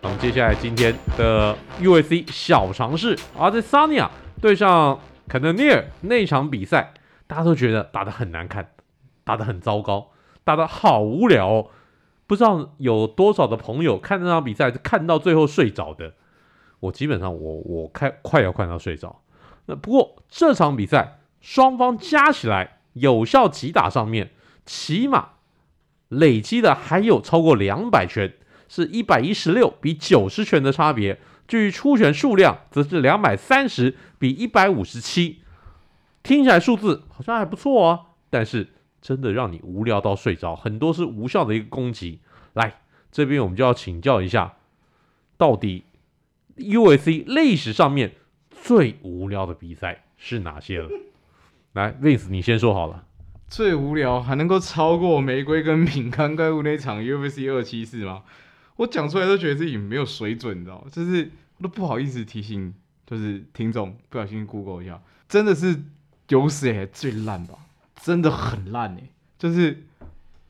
[0.02, 6.92] 我们接下来今天的 UAC 小尝试，而在萨尼亚对上肯德尼尔那场比赛，
[7.26, 8.72] 大家都觉得打得很难看，
[9.24, 10.12] 打得很糟糕，
[10.44, 11.70] 打得好无聊哦。
[12.26, 16.14] 不知道有多少的朋友看这场比赛看到最后睡着的。
[16.80, 19.22] 我基本上我我看快要看到睡着。
[19.66, 24.30] 那不过这场比赛双方加起来有效击打上面，
[24.64, 25.30] 起码
[26.08, 28.34] 累积的还有超过两百拳。
[28.68, 35.40] 是一百一十六比九十拳的差别，至于出拳数量，则是两百三十比一百五十七。
[36.26, 38.66] 听起来数字好像还不错啊，但是
[39.00, 42.18] 真的让你无聊到睡着，很多是无效的一个攻击。
[42.54, 42.80] 来，
[43.12, 44.56] 这边我们就要请教一下，
[45.36, 45.84] 到底
[46.56, 48.16] U A C 历史上面
[48.50, 50.90] 最无聊的比赛是哪些了？
[51.74, 53.04] 来，Vince，你先说好了。
[53.46, 58.24] 最无聊还能够超过玫瑰跟饼干怪物那场 UFC 二七四吗？
[58.74, 60.84] 我讲出来都觉得自己没有水准，你知道？
[60.90, 62.74] 就是我都不好意思提醒，
[63.06, 65.80] 就是听众不小心 Google 一下，真的是
[66.28, 67.54] 有史以来最烂吧？
[68.02, 69.02] 真的很烂哎！
[69.38, 69.84] 就是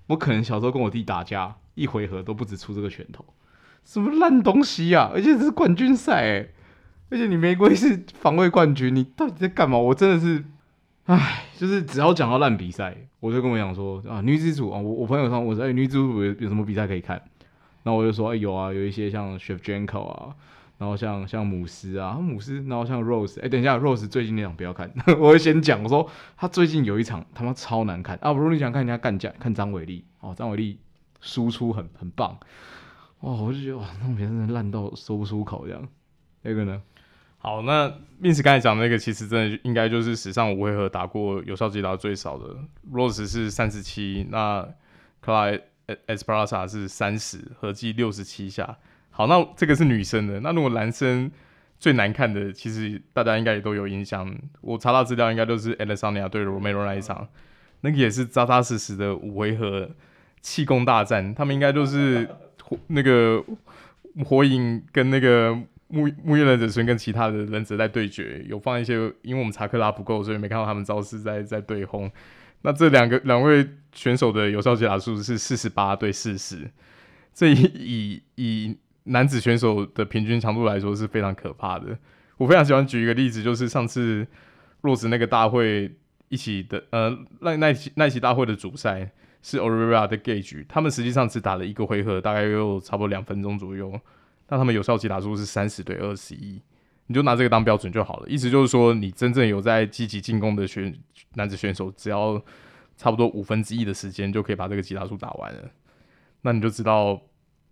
[0.09, 3.25] 我可能小时候跟我弟打架，一回合都不止出这个拳头，
[3.85, 5.11] 什么烂东西啊！
[5.15, 6.49] 而且这是冠军赛哎，
[7.11, 9.79] 而且你玫瑰是防卫冠军，你到底在干嘛？
[9.79, 10.45] 我真的是，
[11.07, 17.21] 唉，就是只要讲到烂比赛，我就跟我讲说啊，女子组啊，我我朋友说，我说哎，女子组有有什么比赛可以看？
[17.83, 20.35] 然后我就说，哎、有啊，有一些像 Shevchenko 啊，
[20.79, 30.79] 然后像像姆斯啊，姆斯，然后像 Rose，哎、等一下，Rose 最近那场不要看， 我会先讲，我说他最近有一场他妈超难看啊，不如你想看人家干架，看张伟丽，哦，张伟丽
[31.21, 32.39] 输出很很棒，
[33.21, 35.89] 哇，我就觉得哇，那种比赛烂到说不出口这样，
[36.43, 36.83] 那个呢？
[37.39, 37.89] 好，那
[38.21, 42.57] Vince 刚才讲那个其实真的应该就是史上五回合打过有效击打最少的
[42.93, 44.69] ，Rose 是三十七，那
[45.25, 45.63] Clyde
[46.09, 48.79] Esparza 是三十，合计六十七下。
[49.17, 50.41] 好，那这个是女生的。
[50.41, 51.31] 那如果男生
[51.81, 54.31] 最难看的，其实大家应该也都有印象。
[54.61, 57.27] 我查到资料，应该都是 Adesanya 对 Romero 那一场，
[57.81, 59.89] 那个也是扎扎实实的五回合
[60.43, 61.35] 气功大战。
[61.35, 62.29] 他们应该都是
[62.63, 63.43] 火 那个
[64.23, 65.55] 火影跟那个
[65.89, 72.13] 木木叶忍者村跟其他的忍者在对决，有放一些，因为我们查克拉不够，所以没看到他们招式在在对轰。
[72.61, 76.71] 那这两个两位选手的有效击打数是四十八对四十，
[77.33, 78.77] 这以以以
[79.07, 81.99] 男子选手的平均强度来说是非常可怕的。
[82.37, 84.27] 我非常喜欢举一个例子，就是上次
[84.83, 85.91] 洛斯那个大会
[86.29, 89.11] 一起的呃那那期那期大会的主赛
[89.43, 93.99] 是 Oliveira 的 Gage，他们实际上只打了一个回合，大概有差不多两分钟左右，
[94.47, 96.61] 但他们有效击打数是三十对二十一。
[97.09, 100.93] 你就拿这个当标准就好了，意思就是说，你真正有在积极进攻的选
[101.35, 102.43] 男子选手，只要
[102.97, 105.71] 差不多五分之一的时间就可以把这个击打数打完了。
[106.43, 107.23] 那你就知道，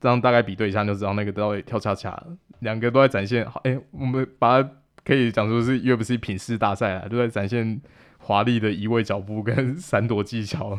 [0.04, 2.22] 这样大概比对一下，就知道那个到底跳恰恰，
[2.58, 3.42] 两个都在展现。
[3.62, 4.70] 哎、欸，我们把它
[5.02, 7.80] 可以讲说是 UFC 品势大赛啊，都在展现
[8.18, 10.78] 华丽的移位脚步跟闪躲技巧。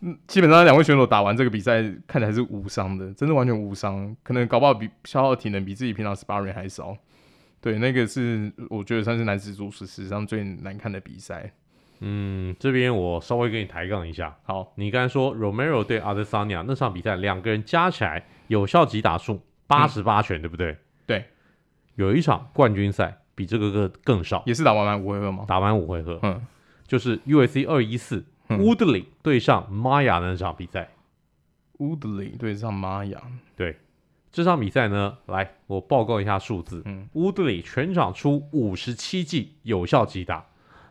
[0.00, 6.96] 嗯，基本上两位选手打完这个比赛，看起来是无伤的，真的完全无伤，可能搞不好比消耗体能比自己平常 sparring 还少。
[7.60, 11.52] 对，那个是我觉得算是男子组史上最难看的比赛。
[12.00, 14.36] 嗯，这边我稍微给你抬杠一下。
[14.42, 20.76] 好，你刚才说 Romero 对 Adesanya 那场比赛，两个人加起来有效击打数八十八拳，嗯，对不对？
[21.06, 21.24] 对。
[21.94, 25.44] 有一场冠军赛比这个更更少，也是打完满五回合吗？
[25.46, 26.44] 打完五回合，嗯，
[26.84, 30.88] 就是 UFC 二一四 Woodley 对上 Maya 的那场比赛。
[31.78, 33.20] Woodley 对上 Maya，
[33.54, 33.78] 对。
[34.32, 36.82] 这场比赛呢，来我报告一下数字。
[36.86, 40.46] 嗯，Woodley 全场出五十七记有效击打，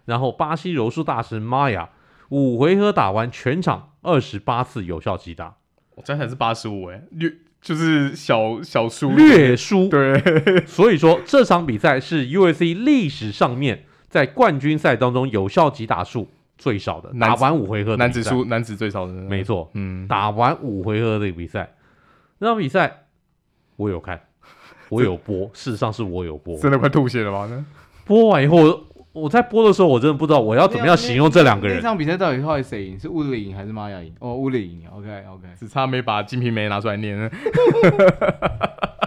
[0.05, 1.89] 然后巴西柔术大师 Maya
[2.29, 5.57] 五回合打完全场二十八次有效击打，
[5.95, 9.87] 我这才是八十五，哎，略就是小小输略输。
[9.87, 10.21] 对，
[10.65, 21.75] 所以说这场比赛是 U S C 历史上面在冠军赛当中有效击打数最少的，打完五回合的男子输男子最少的，没错，嗯，打完五回合的比赛，
[22.39, 23.05] 那场比赛。
[23.75, 24.19] 我有看，
[24.89, 27.65] 我有播， 事实上是我有播，真的快吐血了吗？
[28.03, 31.77] 播完以后，我在播的时候，我真的不知道我要怎么样形容这两个人。
[31.77, 32.99] 那场比赛到底后来谁赢？
[32.99, 34.13] 是乌德里赢还是玛雅赢？
[34.19, 34.83] 哦，乌德里赢。
[34.91, 37.29] OK OK，只差没把金瓶梅拿出来念。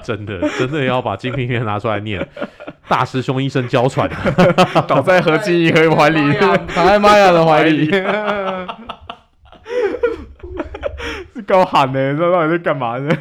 [0.03, 2.27] 真的真的要把金瓶梅拿出来念，
[2.89, 4.11] 大师兄一声娇喘，
[4.89, 6.19] 倒在何金怡和怀里，
[6.67, 7.89] 躺在玛雅的怀里，
[11.33, 13.17] 是高喊呢，这到底在干嘛呢？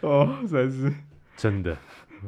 [0.00, 0.90] 哦，真是
[1.36, 1.76] 真的，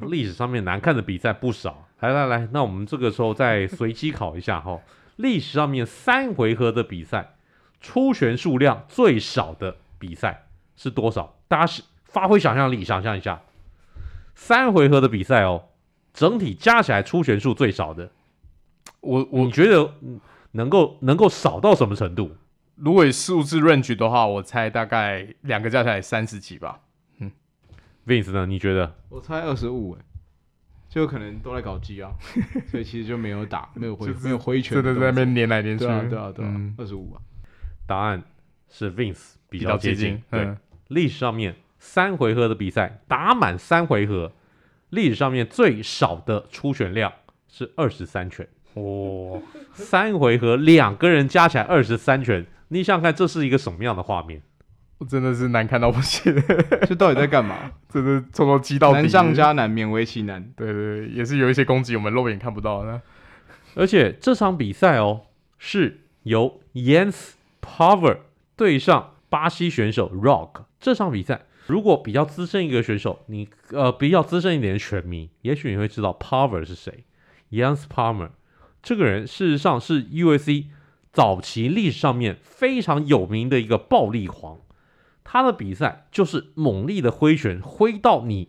[0.03, 1.88] 历史上面难看的比赛不少。
[2.01, 4.81] 来来来，那我们这个时候再随机考一下哈，
[5.17, 7.35] 历史上面三回合的比赛
[7.81, 10.47] 出拳数量最少的比赛
[10.77, 11.37] 是多少？
[11.49, 13.41] 大家是发挥想象力，想象一下，
[14.35, 15.65] 三回合的比赛哦，
[16.15, 18.11] 整体加起来出拳数最少的，
[19.01, 19.93] 我我你觉得
[20.53, 22.37] 能够能够少到什么程度？
[22.77, 26.79] 如果以数字 range 的话，我猜大概两个加起来三十几吧。
[27.19, 27.33] 嗯
[28.07, 28.47] Vince 呢？
[28.47, 28.95] 你觉得？
[29.09, 30.05] 我猜二十五，哎，
[30.89, 32.12] 就可能都在搞基啊，
[32.70, 35.84] 所以其实就没有打，没有挥，没有挥拳，对对在那边黏来黏去。
[35.84, 37.20] 对啊，对啊，对啊，二十五啊。
[37.86, 38.22] 答案
[38.68, 40.22] 是 Vince 比较接近。
[40.30, 40.55] 对，
[40.89, 44.32] 历、嗯、史上面三回合的比赛打满三回合，
[44.91, 47.12] 历史上面最少的出拳量
[47.49, 48.49] 是二十三拳。
[48.74, 54.41] 哦，三回合两个人加起来二十三拳，你想想看，这是一个什么样的画面？
[54.99, 56.35] 我真的是难看到不行，
[56.87, 57.71] 这到底在干嘛？
[57.89, 60.53] 真的从头击到底，难上加难，勉为其难。
[60.57, 63.01] 对对对，也是有一些攻击我们肉眼看不到的。
[63.77, 65.23] 而且这场比赛哦，
[65.57, 67.33] 是由 Yens
[67.63, 68.19] Pavler
[68.57, 70.65] 对上巴西选手 Rock。
[70.81, 77.05] 这场比赛，如果比较资深一个选手，你呃比较资深一点的拳迷，也许你会知道 Pavler 是谁。
[77.53, 78.31] Yens Pavler
[78.83, 80.67] 这个人，事实上是 UFC
[81.13, 84.59] 早期历史上面非常有名的一个暴力狂。
[85.31, 88.49] 他的比赛就是猛力的挥拳，挥到你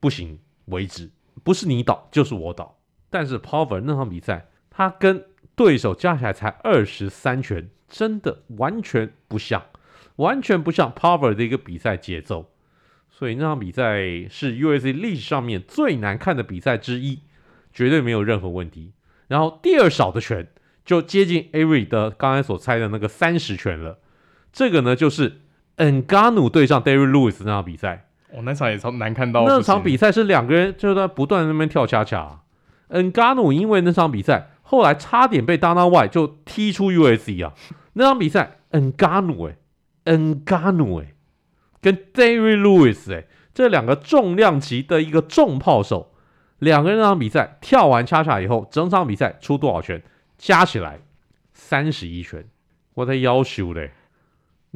[0.00, 1.10] 不行为止，
[1.44, 2.78] 不是你倒就是我倒。
[3.10, 9.62] 但是 Power 那场比赛，他跟对手加起来才二十三拳，真的完全不像，
[10.16, 12.50] 完全不像 Power 的一个比赛节奏。
[13.10, 14.00] 所以那场比赛
[14.30, 17.20] 是 UFC 历史上面最难看的比赛之一，
[17.74, 18.94] 绝对没有任何问题。
[19.28, 20.48] 然后第二少的拳
[20.82, 23.98] 就接近 Avery 的刚才所猜的那个三十拳了，
[24.50, 25.42] 这个呢就是。
[25.76, 29.44] Ngannou 对上 Derrick Lewis 那场比赛，哦，那场也超难看到。
[29.46, 32.40] 那场比赛是两个人就在不断那边跳恰恰。
[32.88, 37.52] Ngannou 因为那场比赛后来差点被 Dana White 就踢出 USC 啊。
[37.94, 39.56] 那场比赛 Ngannou 哎
[40.04, 41.14] ，Ngannou 哎，
[41.80, 46.14] 跟 Derrick Lewis 哎，这两个重量级的一个重炮手，
[46.58, 50.02] 两个人那场比赛跳完恰恰以后，整场比赛出多少拳？
[50.38, 51.00] 加起来
[51.52, 52.44] 三十一拳，
[52.94, 53.92] 我在要求嘞。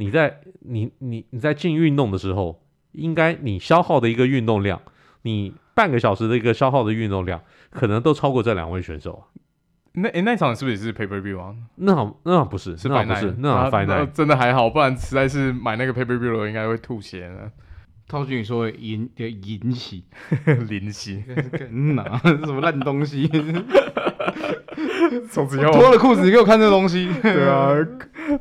[0.00, 4.80] 你在你你你在进运动的时候，应该你消耗的一个运动量，
[5.22, 9.24] 你半个小时的一个消耗的运动量，可能都超过这两位选手。
[9.92, 11.54] 那诶，那场是不是也是 Pay Per View 啊？
[11.74, 17.50] 那场那场不是，是 Fight Night，不是那场 Night，真的还好，不然实在是买那个 Pay Per View 我应该会吐血了。
[18.08, 20.04] 套句你说引的引起
[20.68, 21.22] 林夕，
[21.70, 23.28] 嗯哪什么烂东西？
[25.30, 27.74] 从此以后脱了裤子你给我看这东西，对啊。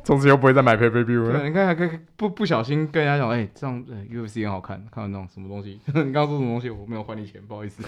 [0.04, 1.46] 从此以后不会再买 pay per view 了。
[1.46, 5.80] 你看，还可以不不小心跟人家讲，哎、欸，这样 UFC 很好看，看完那种什么东西？
[5.86, 6.70] 你刚刚说什么东西？
[6.70, 7.82] 我没有还你钱，不好意思。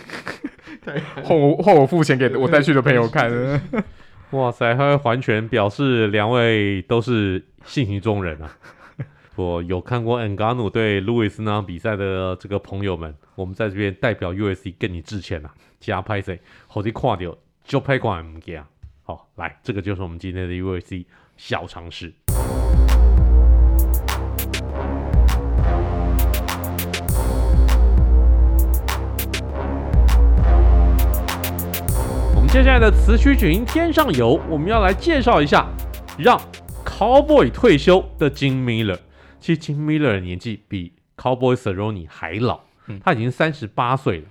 [1.23, 3.31] 换我换我付钱给我带去的朋友看。
[4.31, 8.57] 哇塞，他会还拳，表示两位都是性情中人啊！
[9.37, 15.53] 我有看过 Ngannou 对路易斯那场比赛的这个朋友们，我们在这边代表 UFC 跟你致歉啊！
[15.81, 16.41] 加拍谁？
[16.67, 18.67] 好的看到就拍款唔给啊！
[19.03, 21.05] 好，来，这个就是我们今天的 UFC
[21.37, 22.13] 小常识。
[32.35, 35.67] 我们接下来的词曲群天上有，我们要来介绍一下
[36.19, 36.41] 让
[36.85, 38.99] Cowboy 退休的 Jim Miller。
[39.41, 42.61] 其实 Jim Miller 的年纪比 Cowboy Cerrone 还老，
[43.03, 44.25] 他已经三十八岁了。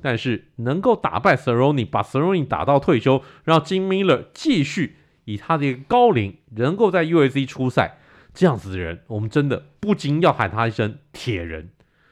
[0.00, 4.96] 但是能够打败 Cerrone，把 Cerrone 打到退休，让 Jim Miller 继续
[5.28, 7.98] 以他的一个高龄能够在 UFC 出赛，
[8.32, 11.68] 这样子的人，我们真的不禁要喊他一声铁人。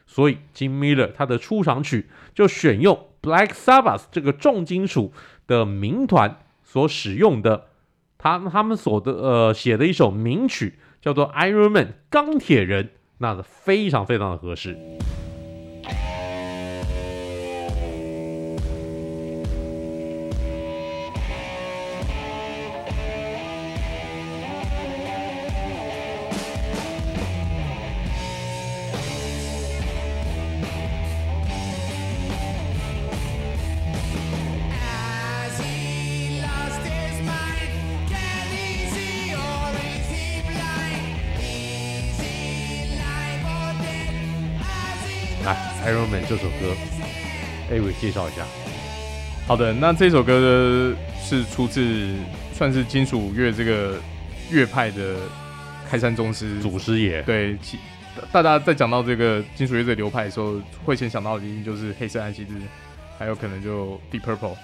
[0.06, 5.14] 所以 Jim Miller 他的出场曲就选用 Black Sabbath 这个重金属
[5.46, 7.68] 的民团所使用的，
[8.18, 14.76] 他他们所的呃写的一首名曲叫做 Iron Man 钢铁人，那非常非常的合适。
[45.86, 46.74] Iron Man 这首歌
[47.70, 48.44] ，Avery 介绍一下。
[49.46, 52.16] 好的，那这首歌呢是出自
[52.52, 54.00] 算是金属乐这个
[54.50, 55.14] 乐派的
[55.88, 57.22] 开山宗师祖师爷。
[57.22, 57.78] 对，其
[58.32, 62.60] 大家在讲到这个金属乐这个流派的时候，会先想到的一定就是黑色安息日，
[63.16, 64.56] 还有可能就 Deep Purple，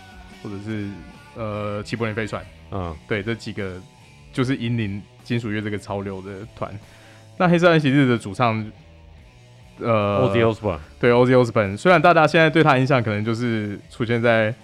[0.42, 0.88] 或者是
[1.36, 2.44] 呃齐柏林飞船。
[2.72, 3.80] 嗯，对，这几个
[4.32, 6.76] 就是引领金属乐这个潮流的团。
[7.38, 8.68] 那黑色安息日的主唱。
[9.82, 14.54] 呃，Ozzy Osbourne 对，Ozzy Osbourne，虽然大家现在对他印象可能就是出现在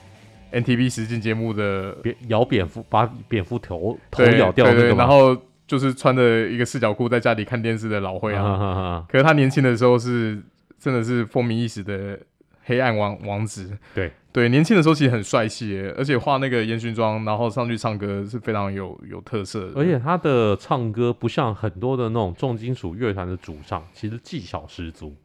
[0.52, 8.42] NTV 实境节目的蝙咬蝙蝠，把蝙蝠头头咬掉那个，然后就是穿着一个四角裤在家里看电视的老灰啊。
[8.42, 10.40] 啊啊啊可是他年轻的时候是
[10.78, 12.18] 真的是风靡一时的
[12.64, 13.76] 黑暗王王子。
[13.94, 14.10] 对。
[14.38, 19.72] 对，年轻的时候其实很帅气，而且画那个烟熏妆，然后上去唱歌是非常有有特色的。
[19.74, 25.16] 而且他的唱歌不像很多的那种重金属乐团的主唱，其实技巧十足。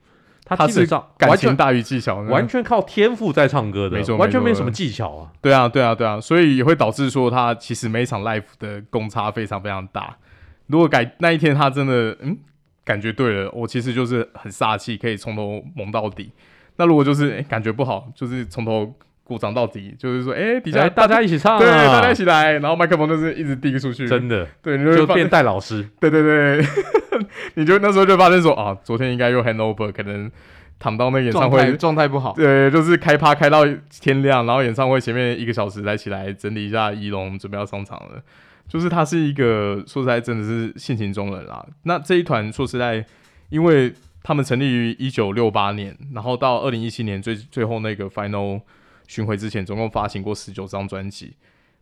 [0.44, 5.32] 他基本上感情大于技巧，完全靠天赋在唱歌的，没错，完全没什么技巧啊。
[5.40, 10.18] 对啊，对啊，对啊，所以也会导致说他其实每一场 live 的公差非常非常大。
[10.66, 12.36] 如果改那一天他真的嗯
[12.84, 16.32] 感觉对了，我其实就是很煞气，可以从头猛到底。
[16.78, 18.94] 那如果就是感觉不好，就是从头
[19.24, 26.66] 鼓掌到底，就是说哎、欸、底下大家一起唱、啊，对，大家一起来，然后麦克风就是一直递出去，真的，对，你就，就变戴老师，对对对，
[27.56, 30.30] 你就那时候就发现说啊，昨天应该又 hand over，可能
[30.78, 33.64] 躺到那演唱会状态不好，对，就是开趴开到
[34.02, 38.22] 天亮，然后演唱会前面一个小时才起来整理一下仪容，准备要上场了。
[38.68, 41.66] 就是他是一个说实在真的是性情中人啦。
[41.84, 43.06] 那这一团说实在，
[43.50, 43.94] 因为。
[44.24, 48.62] 他们成立于一九六八年，然后到二零一七年最最后那个 final
[49.06, 51.36] 巡回之前，总共发行过十九张专辑。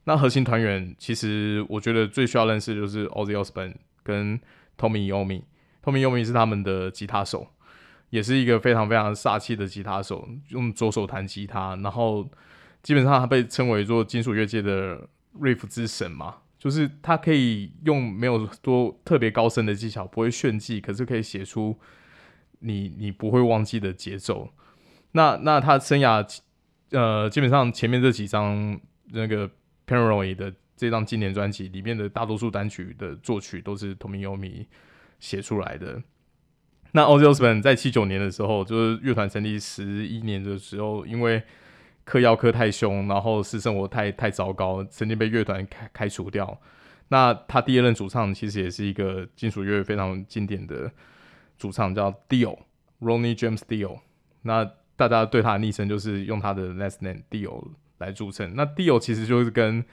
[0.05, 4.39] 那核心团员其实我觉得最需要认识的就是 Ozzy Osbourne 跟
[4.75, 5.43] Tommy Iommi。
[5.83, 7.47] Tommy Iommi 是他们的吉他手，
[8.09, 12.27] 也是一个非常非常煞气的吉他手，用左手弹吉他，然后
[12.81, 15.07] 基本上他被称为做金属乐界的
[15.39, 21.77] riff 之神嘛，就是他可以用没有多特别高深的技巧，不会炫技，可是可以写出。
[22.61, 24.49] 你你不会忘记的节奏，
[25.11, 26.25] 那那他生涯，
[26.91, 28.79] 呃，基本上前面这几张
[29.11, 29.49] 那个
[29.85, 34.65] Paranoid 的这张经典专辑里面的大多数单曲的作曲都是 Tommy Iommi
[35.19, 36.01] 写出来的。
[36.93, 41.41] 那 Ozzy Osbourne 在七九年的时候，就是乐团成立十一年的时候，因为
[42.03, 46.59] 嗑药嗑太凶，然后私生活太太糟糕，曾经被乐团开开除掉。
[47.07, 50.91] 那他第二任主唱其实也是一个金属乐非常经典的。
[51.61, 53.99] 主唱叫 Dio，Ronnie James Dio，
[54.41, 57.67] 那大家对他的昵称就是用他的 last name Dio
[57.99, 58.55] 来著称。
[58.55, 59.85] 那 Dio 其实就是跟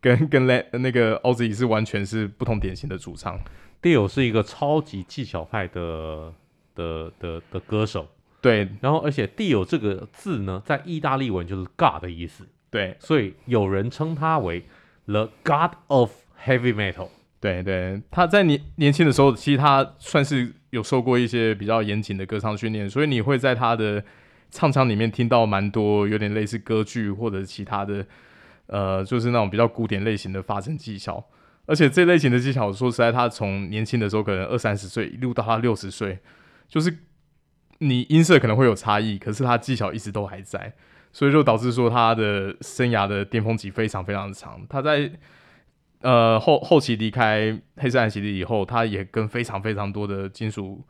[0.00, 3.38] 跟跟那那个 Ozzy 是完全是不同典型的主唱。
[3.82, 6.32] Dio 是一个超级技巧派的
[6.74, 8.08] 的的的歌手，
[8.40, 8.66] 对。
[8.80, 12.96] 然后而且 Dio 这个字呢，在意大利文就是 God 的意思，对。
[12.98, 14.64] 所以有人称他为
[15.04, 16.10] The God of
[16.42, 17.08] Heavy Metal。
[17.38, 24.02] 对对，他在年年轻的时候，其实他算是有受过一些比较严谨的歌唱训练，所以你会在他的
[24.50, 28.04] 唱腔里面听到蛮多有点类似歌剧或者其他的
[28.68, 31.22] 呃，就是那种比较古典类型的发声技巧。
[31.66, 36.18] 而且这类型的技巧，说实在，他从年轻的时候可能二三十岁，一路到他六十岁，
[36.66, 36.92] 就是
[37.78, 40.72] 你音色可能会有差异，可是他技巧一直都还在，
[41.12, 44.66] 所以就导致说他的生涯的巅峰期非常非常的长。
[44.68, 45.12] 他在
[46.02, 50.84] 呃后后期离开黑色安息日以后，他也跟非常非常多的金属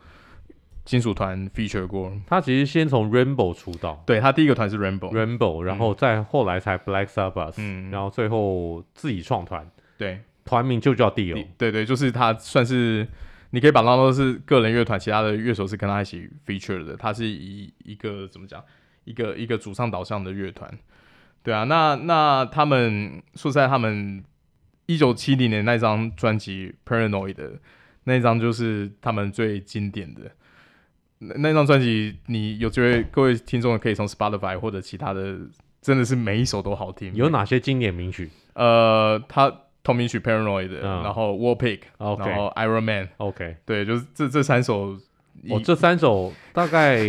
[0.85, 2.13] 金属团 feature 过。
[2.27, 10.21] 他其实先从 Rainbow 出道，对，他第一个团是 Rainbow，Rainbow，然后再后来才 Black Sabbath，嗯，然后最后自己创团，对。
[10.45, 13.07] 团名就叫 Dio，对对，就是他算是，
[13.51, 16.97] 你可以把它当做是个人乐团，其他的乐手是跟他一起 feature 的。
[16.97, 18.61] 他是一一个怎么讲，
[19.05, 20.69] 一个一个主唱导向的乐团。
[21.45, 24.25] 对啊，那那他们说实在，他们
[24.87, 27.53] 一九七零年那张专辑 Paranoid 的
[28.05, 30.23] 那张就是他们最经典的
[31.19, 32.17] 那那张专辑。
[32.27, 35.39] 你有机会，各位听众可以从 Spotify 或者其他的，
[35.81, 37.15] 真的是每一首都好听。
[37.15, 38.31] 有哪些经典名曲？
[38.55, 39.53] 呃，他。
[39.85, 44.97] 同名曲 Paranoid，、嗯、然后 War Pig，okay, 然后 Iron Man，OK，、对，就是这这三首，
[45.49, 47.01] 我、哦、这三首大概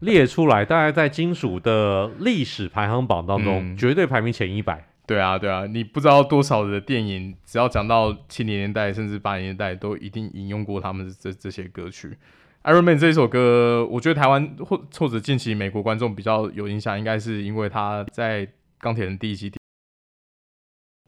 [0.00, 4.84] 列出来，大概在金属的历史排行榜当中，嗯、绝对排名前一百。
[5.06, 12.16] 对啊，对啊，你不知道多少的电影，只要讲到七零年代甚至八零年代，都一定引用过他们这这些歌曲。
[12.62, 18.48] Iron Man 这一首歌，我觉得台湾或或者近期美国观众比较有印象，应该是因为他在
[18.78, 19.52] 钢铁人第一集。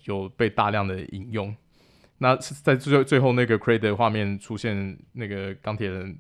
[0.05, 1.53] 有被大量的引用，
[2.19, 6.17] 那在最最后那个 credit 的画面出现，那个钢铁人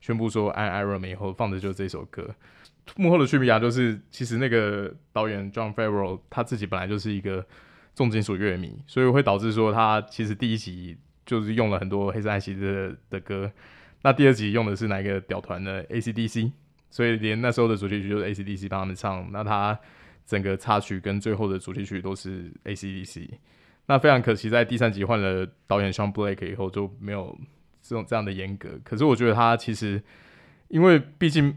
[0.00, 2.34] 宣布说 “I Iron Man” 以后放的就是这首歌。
[2.94, 7.44] 幕后的区别啊，就是其实那个导演 John Favreau 他自己本来就是一个
[7.94, 13.50] 重金属乐迷，所以会导致说他其实第一集就是用了很多黑色爱奇的的歌，
[14.02, 16.52] 那第二集用的是哪一个屌团呢？AC/DC，
[16.90, 19.78] 所以连那时候的主题曲就是 AC/DC 帮他们唱，那他。
[20.28, 23.28] 整个插曲跟最后的主题曲都是 AC/DC，
[23.86, 27.38] 那非常可惜，在第三集换了导演 Shane Black 以后就没有
[27.80, 28.70] 这种这样的严格。
[28.82, 30.02] 可是我觉得他其实，
[30.66, 31.56] 因为毕竟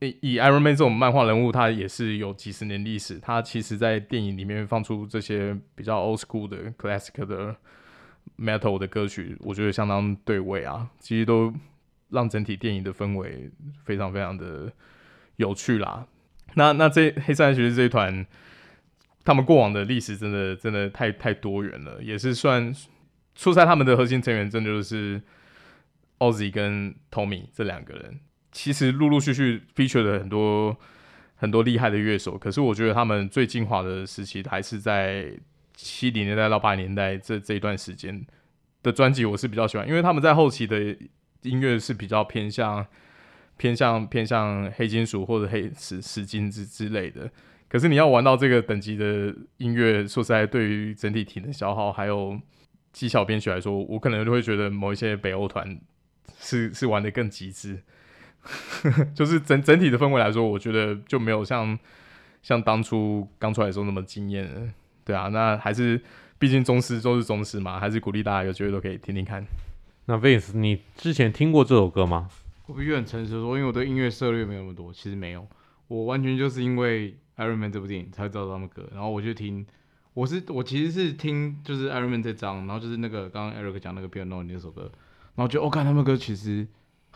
[0.00, 7.56] 以以 Iron Man 这种漫画人物，他也是有几十年历史，他其实在电影里面放出这些比较 old school 的 classic 的
[8.38, 11.52] metal 的歌曲，我觉得相当对味啊，其实都
[12.10, 13.50] 让整体电影的氛围
[13.84, 14.70] 非常非常的
[15.36, 16.06] 有趣啦。
[16.54, 18.26] 那那这黑山学士这一团，
[19.24, 22.72] 他们过往的历史真的真的太太多元了，也是算
[23.34, 25.20] 出赛他们的核心成员，真的就是
[26.18, 28.20] Ozzy 跟 Tommy 这两个人。
[28.56, 30.74] 其实陆陆续续 feature 了很多
[31.34, 35.30] 很多厉害的乐手，可是我觉得他们最精华的时期还是在
[35.74, 38.24] 七零年代到八零年代这这一段时间
[38.82, 40.78] 的专辑，我是比较喜欢，因为他们在后期的
[41.42, 42.86] 音乐是比较偏向。
[43.58, 47.30] 偏向偏向黑金属或者黑石石金之之类的，
[47.70, 52.38] 可是你要玩到这个等级的音乐，说实在，对于整体体能消耗还有
[52.92, 55.80] 技巧编曲来说，我可能就会觉得某一些北欧团
[56.38, 57.82] 是是玩的更极致，
[59.14, 61.78] 就是整整体的氛围来说，我觉得就没有像
[62.42, 64.68] 像当初刚出来的时候那么惊艳了。
[65.04, 66.00] 对啊，那还是
[66.38, 69.44] 毕竟宗师都是宗师嘛，还是鼓励大家有机会都可以听听看。
[70.06, 72.28] 那 Vince，你之前听过这首歌吗？
[72.66, 75.46] 我必须很诚实说，因为我对音乐涉猎没有那么多，其实没有，
[75.86, 79.64] 我完全就是因为《Iron Man》这部电影才会知道他们歌，然后我就听，
[80.14, 84.90] 我是我其实是听就是《Iron Man》这张，然后就是那个刚刚 Eric 讲那个《Paranoid》那首歌，
[85.36, 86.66] 然后就我看、哦、他们歌其实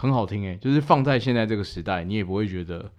[0.01, 2.91] 很好听诶，就是放在现在这个时代，你也不会觉得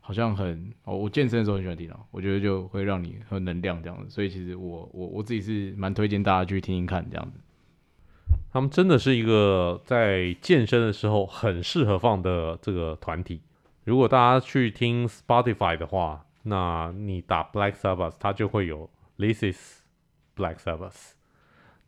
[0.00, 7.38] 好像很哦，我健身的时候很喜欢听到，我觉得就会让你很能量这样子，所以其实我我我自己是蛮推荐大家去听听看这样子。
[8.50, 13.42] 他们真的是一个在健身的时候很适合放的这个团体。
[13.84, 18.88] 如果大家去听 Spotify 的话，那你打 Black Sabbath，它就会有
[19.18, 19.82] This is
[20.34, 21.12] Black Sabbath，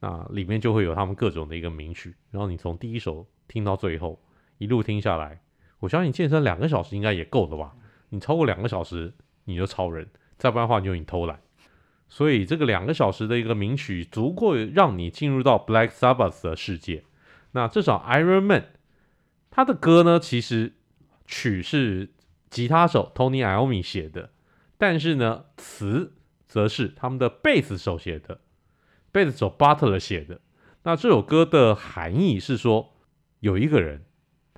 [0.01, 2.14] 那里面就会有他们各种的一个名曲。
[2.31, 4.21] 然后你从第一首听到最后，
[4.59, 5.41] 一路听下来，
[5.81, 7.75] 我相信健身两个小时应该也够了吧？
[8.11, 10.05] 你超过两个小时，你就超人；
[10.37, 11.41] 再不然的话，你就你偷懒。
[12.09, 17.05] 所以这个两个小时的一个名曲，足够让你进入到 Black Sabbath 的世界。
[17.53, 18.67] 那至少 Iron Man，
[19.51, 20.73] 他的歌呢，其实
[21.27, 22.11] 曲是
[22.49, 24.31] 吉他手 Tony Iommi 写的，
[24.79, 26.15] 但是呢，词
[26.47, 28.41] 则是他们的贝斯手写的，
[29.13, 30.41] 贝斯手 Butler 写的。
[30.85, 32.95] 那这首歌的含义是说，
[33.41, 34.07] 有一个人，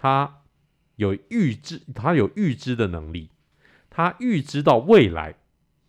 [0.03, 0.45] 他
[0.97, 3.29] 有预知，他有预知的能力，
[3.91, 5.35] 他预知到未来。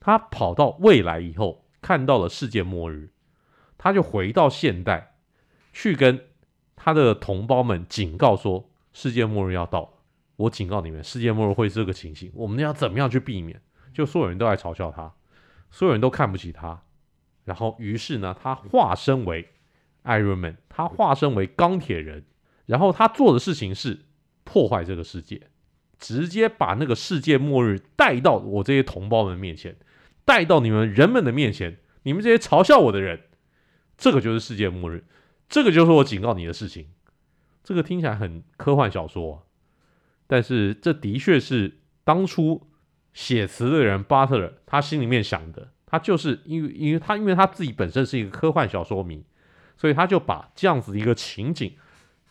[0.01, 3.11] 他跑到未来以后，看到了世界末日，
[3.77, 5.15] 他就回到现代，
[5.71, 6.27] 去跟
[6.75, 9.89] 他的同胞们警告说：世界末日要到了。
[10.35, 13.61] 我警告你们，世界末日会是这个情形，我们要怎么样去避免？
[13.93, 15.13] 就所有人都在嘲笑他。
[15.69, 16.83] 所有人都看不起他。
[17.45, 19.47] 然后，于是呢，他化身为
[20.03, 22.25] Iron Man，他化身为钢铁人。
[22.65, 23.99] 然后他做的事情是
[24.43, 25.49] 破坏这个世界，
[25.99, 29.75] 直接把那个世界末日带到我这些同胞们面前，
[30.25, 31.77] 带到你们人们的面前。
[32.03, 33.21] 你们这些嘲笑我的人，
[33.97, 35.03] 这个就是世界末日，
[35.47, 36.87] 这个就是我警告你的事情。
[37.63, 39.45] 这个听起来很科幻小说，
[40.25, 42.69] 但是这的确是当初
[43.13, 45.71] 写词的人巴特勒他心里面想的。
[45.85, 49.23] 他就是因为，因为他因为他自己本身是一个科幻小说迷，
[49.77, 51.75] 所以他就把这样子一个情景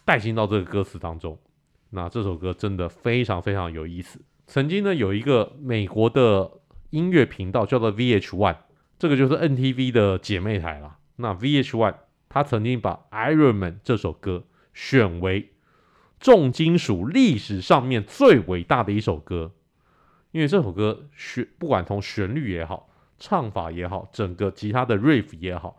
[0.04, 1.38] 带进到这个歌词当中。
[1.90, 4.20] 那这首歌真的非常非常有意思。
[4.46, 6.50] 曾经呢，有一个美国的
[6.90, 8.56] 音乐频道叫做 VH1，
[8.98, 10.98] 这个就是 NTV 的姐妹台啦。
[11.16, 11.94] 那 VH1
[12.28, 15.52] 他曾经把 Iron Man 这首歌选为
[16.18, 19.52] 重金属历史上面最伟大的一首歌，
[20.32, 22.88] 因为这首歌旋不管从旋律也好。
[23.22, 25.76] 唱法也好，整个吉他的 riff 也好，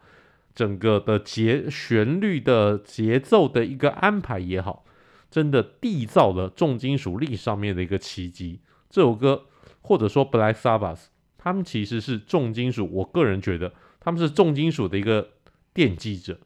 [0.53, 4.85] 整个的节旋律的节奏的一个安排也好，
[5.29, 8.61] 真的缔造了重金属历史上面的一个奇迹。
[8.89, 9.45] 这首歌
[9.81, 11.05] 或者说 Black Sabbath，
[11.37, 15.29] 他们其实是重金属，我个人觉得他们是重金属的一个
[15.73, 16.39] 奠基者。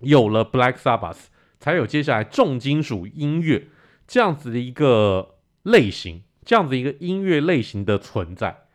[0.00, 1.26] 有了 Black Sabbath，
[1.58, 3.68] 才有接下来重金属音乐
[4.06, 8.67] 这样子的一个类型，这样子一个音乐类型的存在。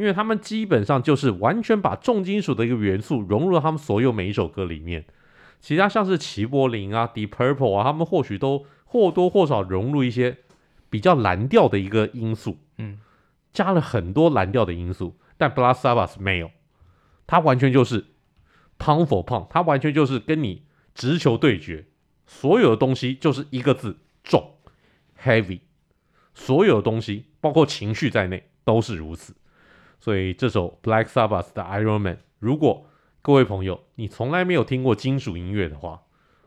[0.00, 5.04] 因为他们基本上就是完全把重金属的一个元素融入了他们所有每一首歌里面，
[5.60, 10.38] 其他像是齐柏林啊、Deep Purple 啊，他们或许都或多或少融入一些
[10.88, 12.98] 比较蓝调的一个因素，嗯，
[13.52, 16.50] 加了很多蓝调的因素，但 Sabbath 没有，
[17.26, 18.06] 它完全就是
[18.78, 20.62] Pound for Pound，它完全就是跟你
[20.94, 21.84] 直球对决，
[22.26, 24.54] 所有的东西就是一个字重
[25.22, 25.60] ，Heavy，
[26.32, 29.34] 所有的东西包括情绪在内都是如此。
[30.00, 32.86] 所以这首 Black Sabbath 的 Iron Man，如果
[33.22, 36.02] 各位朋友你从来没有听过金属音乐的话，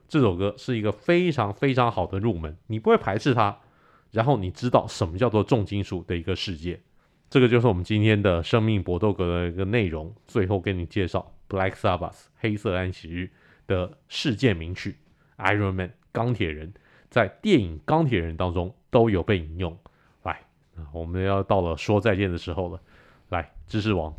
[0.08, 3.60] 这首歌是一个非常非常好的入门，你不会排斥它，
[4.12, 6.82] 然后你知道什么叫做重金属的一个世界。
[7.30, 10.14] 这个就是我们今天的生命搏斗格的一个内容。
[10.26, 13.32] 最后跟你介绍 Black Sabbath 黑色安息日
[13.66, 14.97] 的世界名曲
[15.38, 16.74] Iron Man 钢铁人，
[17.10, 19.76] 在电影钢铁人当中都有被引用。
[20.24, 20.41] 来，
[20.91, 22.80] 我们要到了说再见的时候了。
[23.32, 24.14] 来，知识王，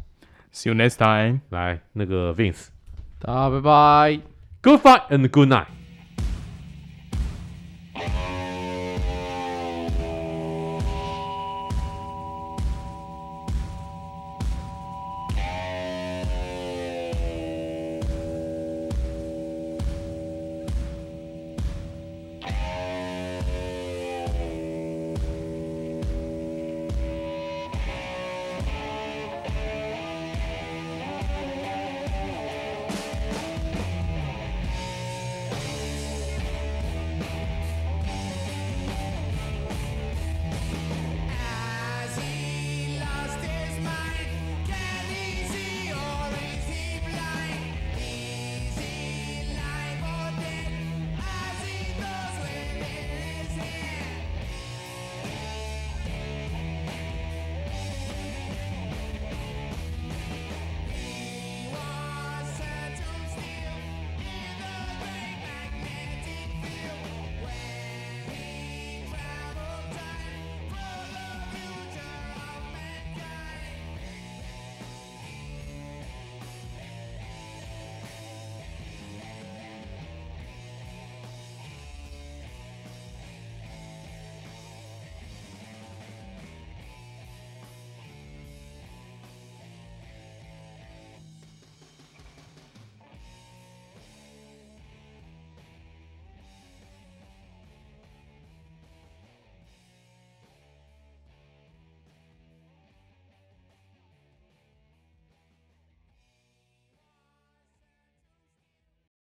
[0.53, 1.41] See you next time。
[1.49, 2.67] 来，那个 Vince，
[3.19, 4.21] 大家拜拜，
[4.61, 5.67] Good fight and good night。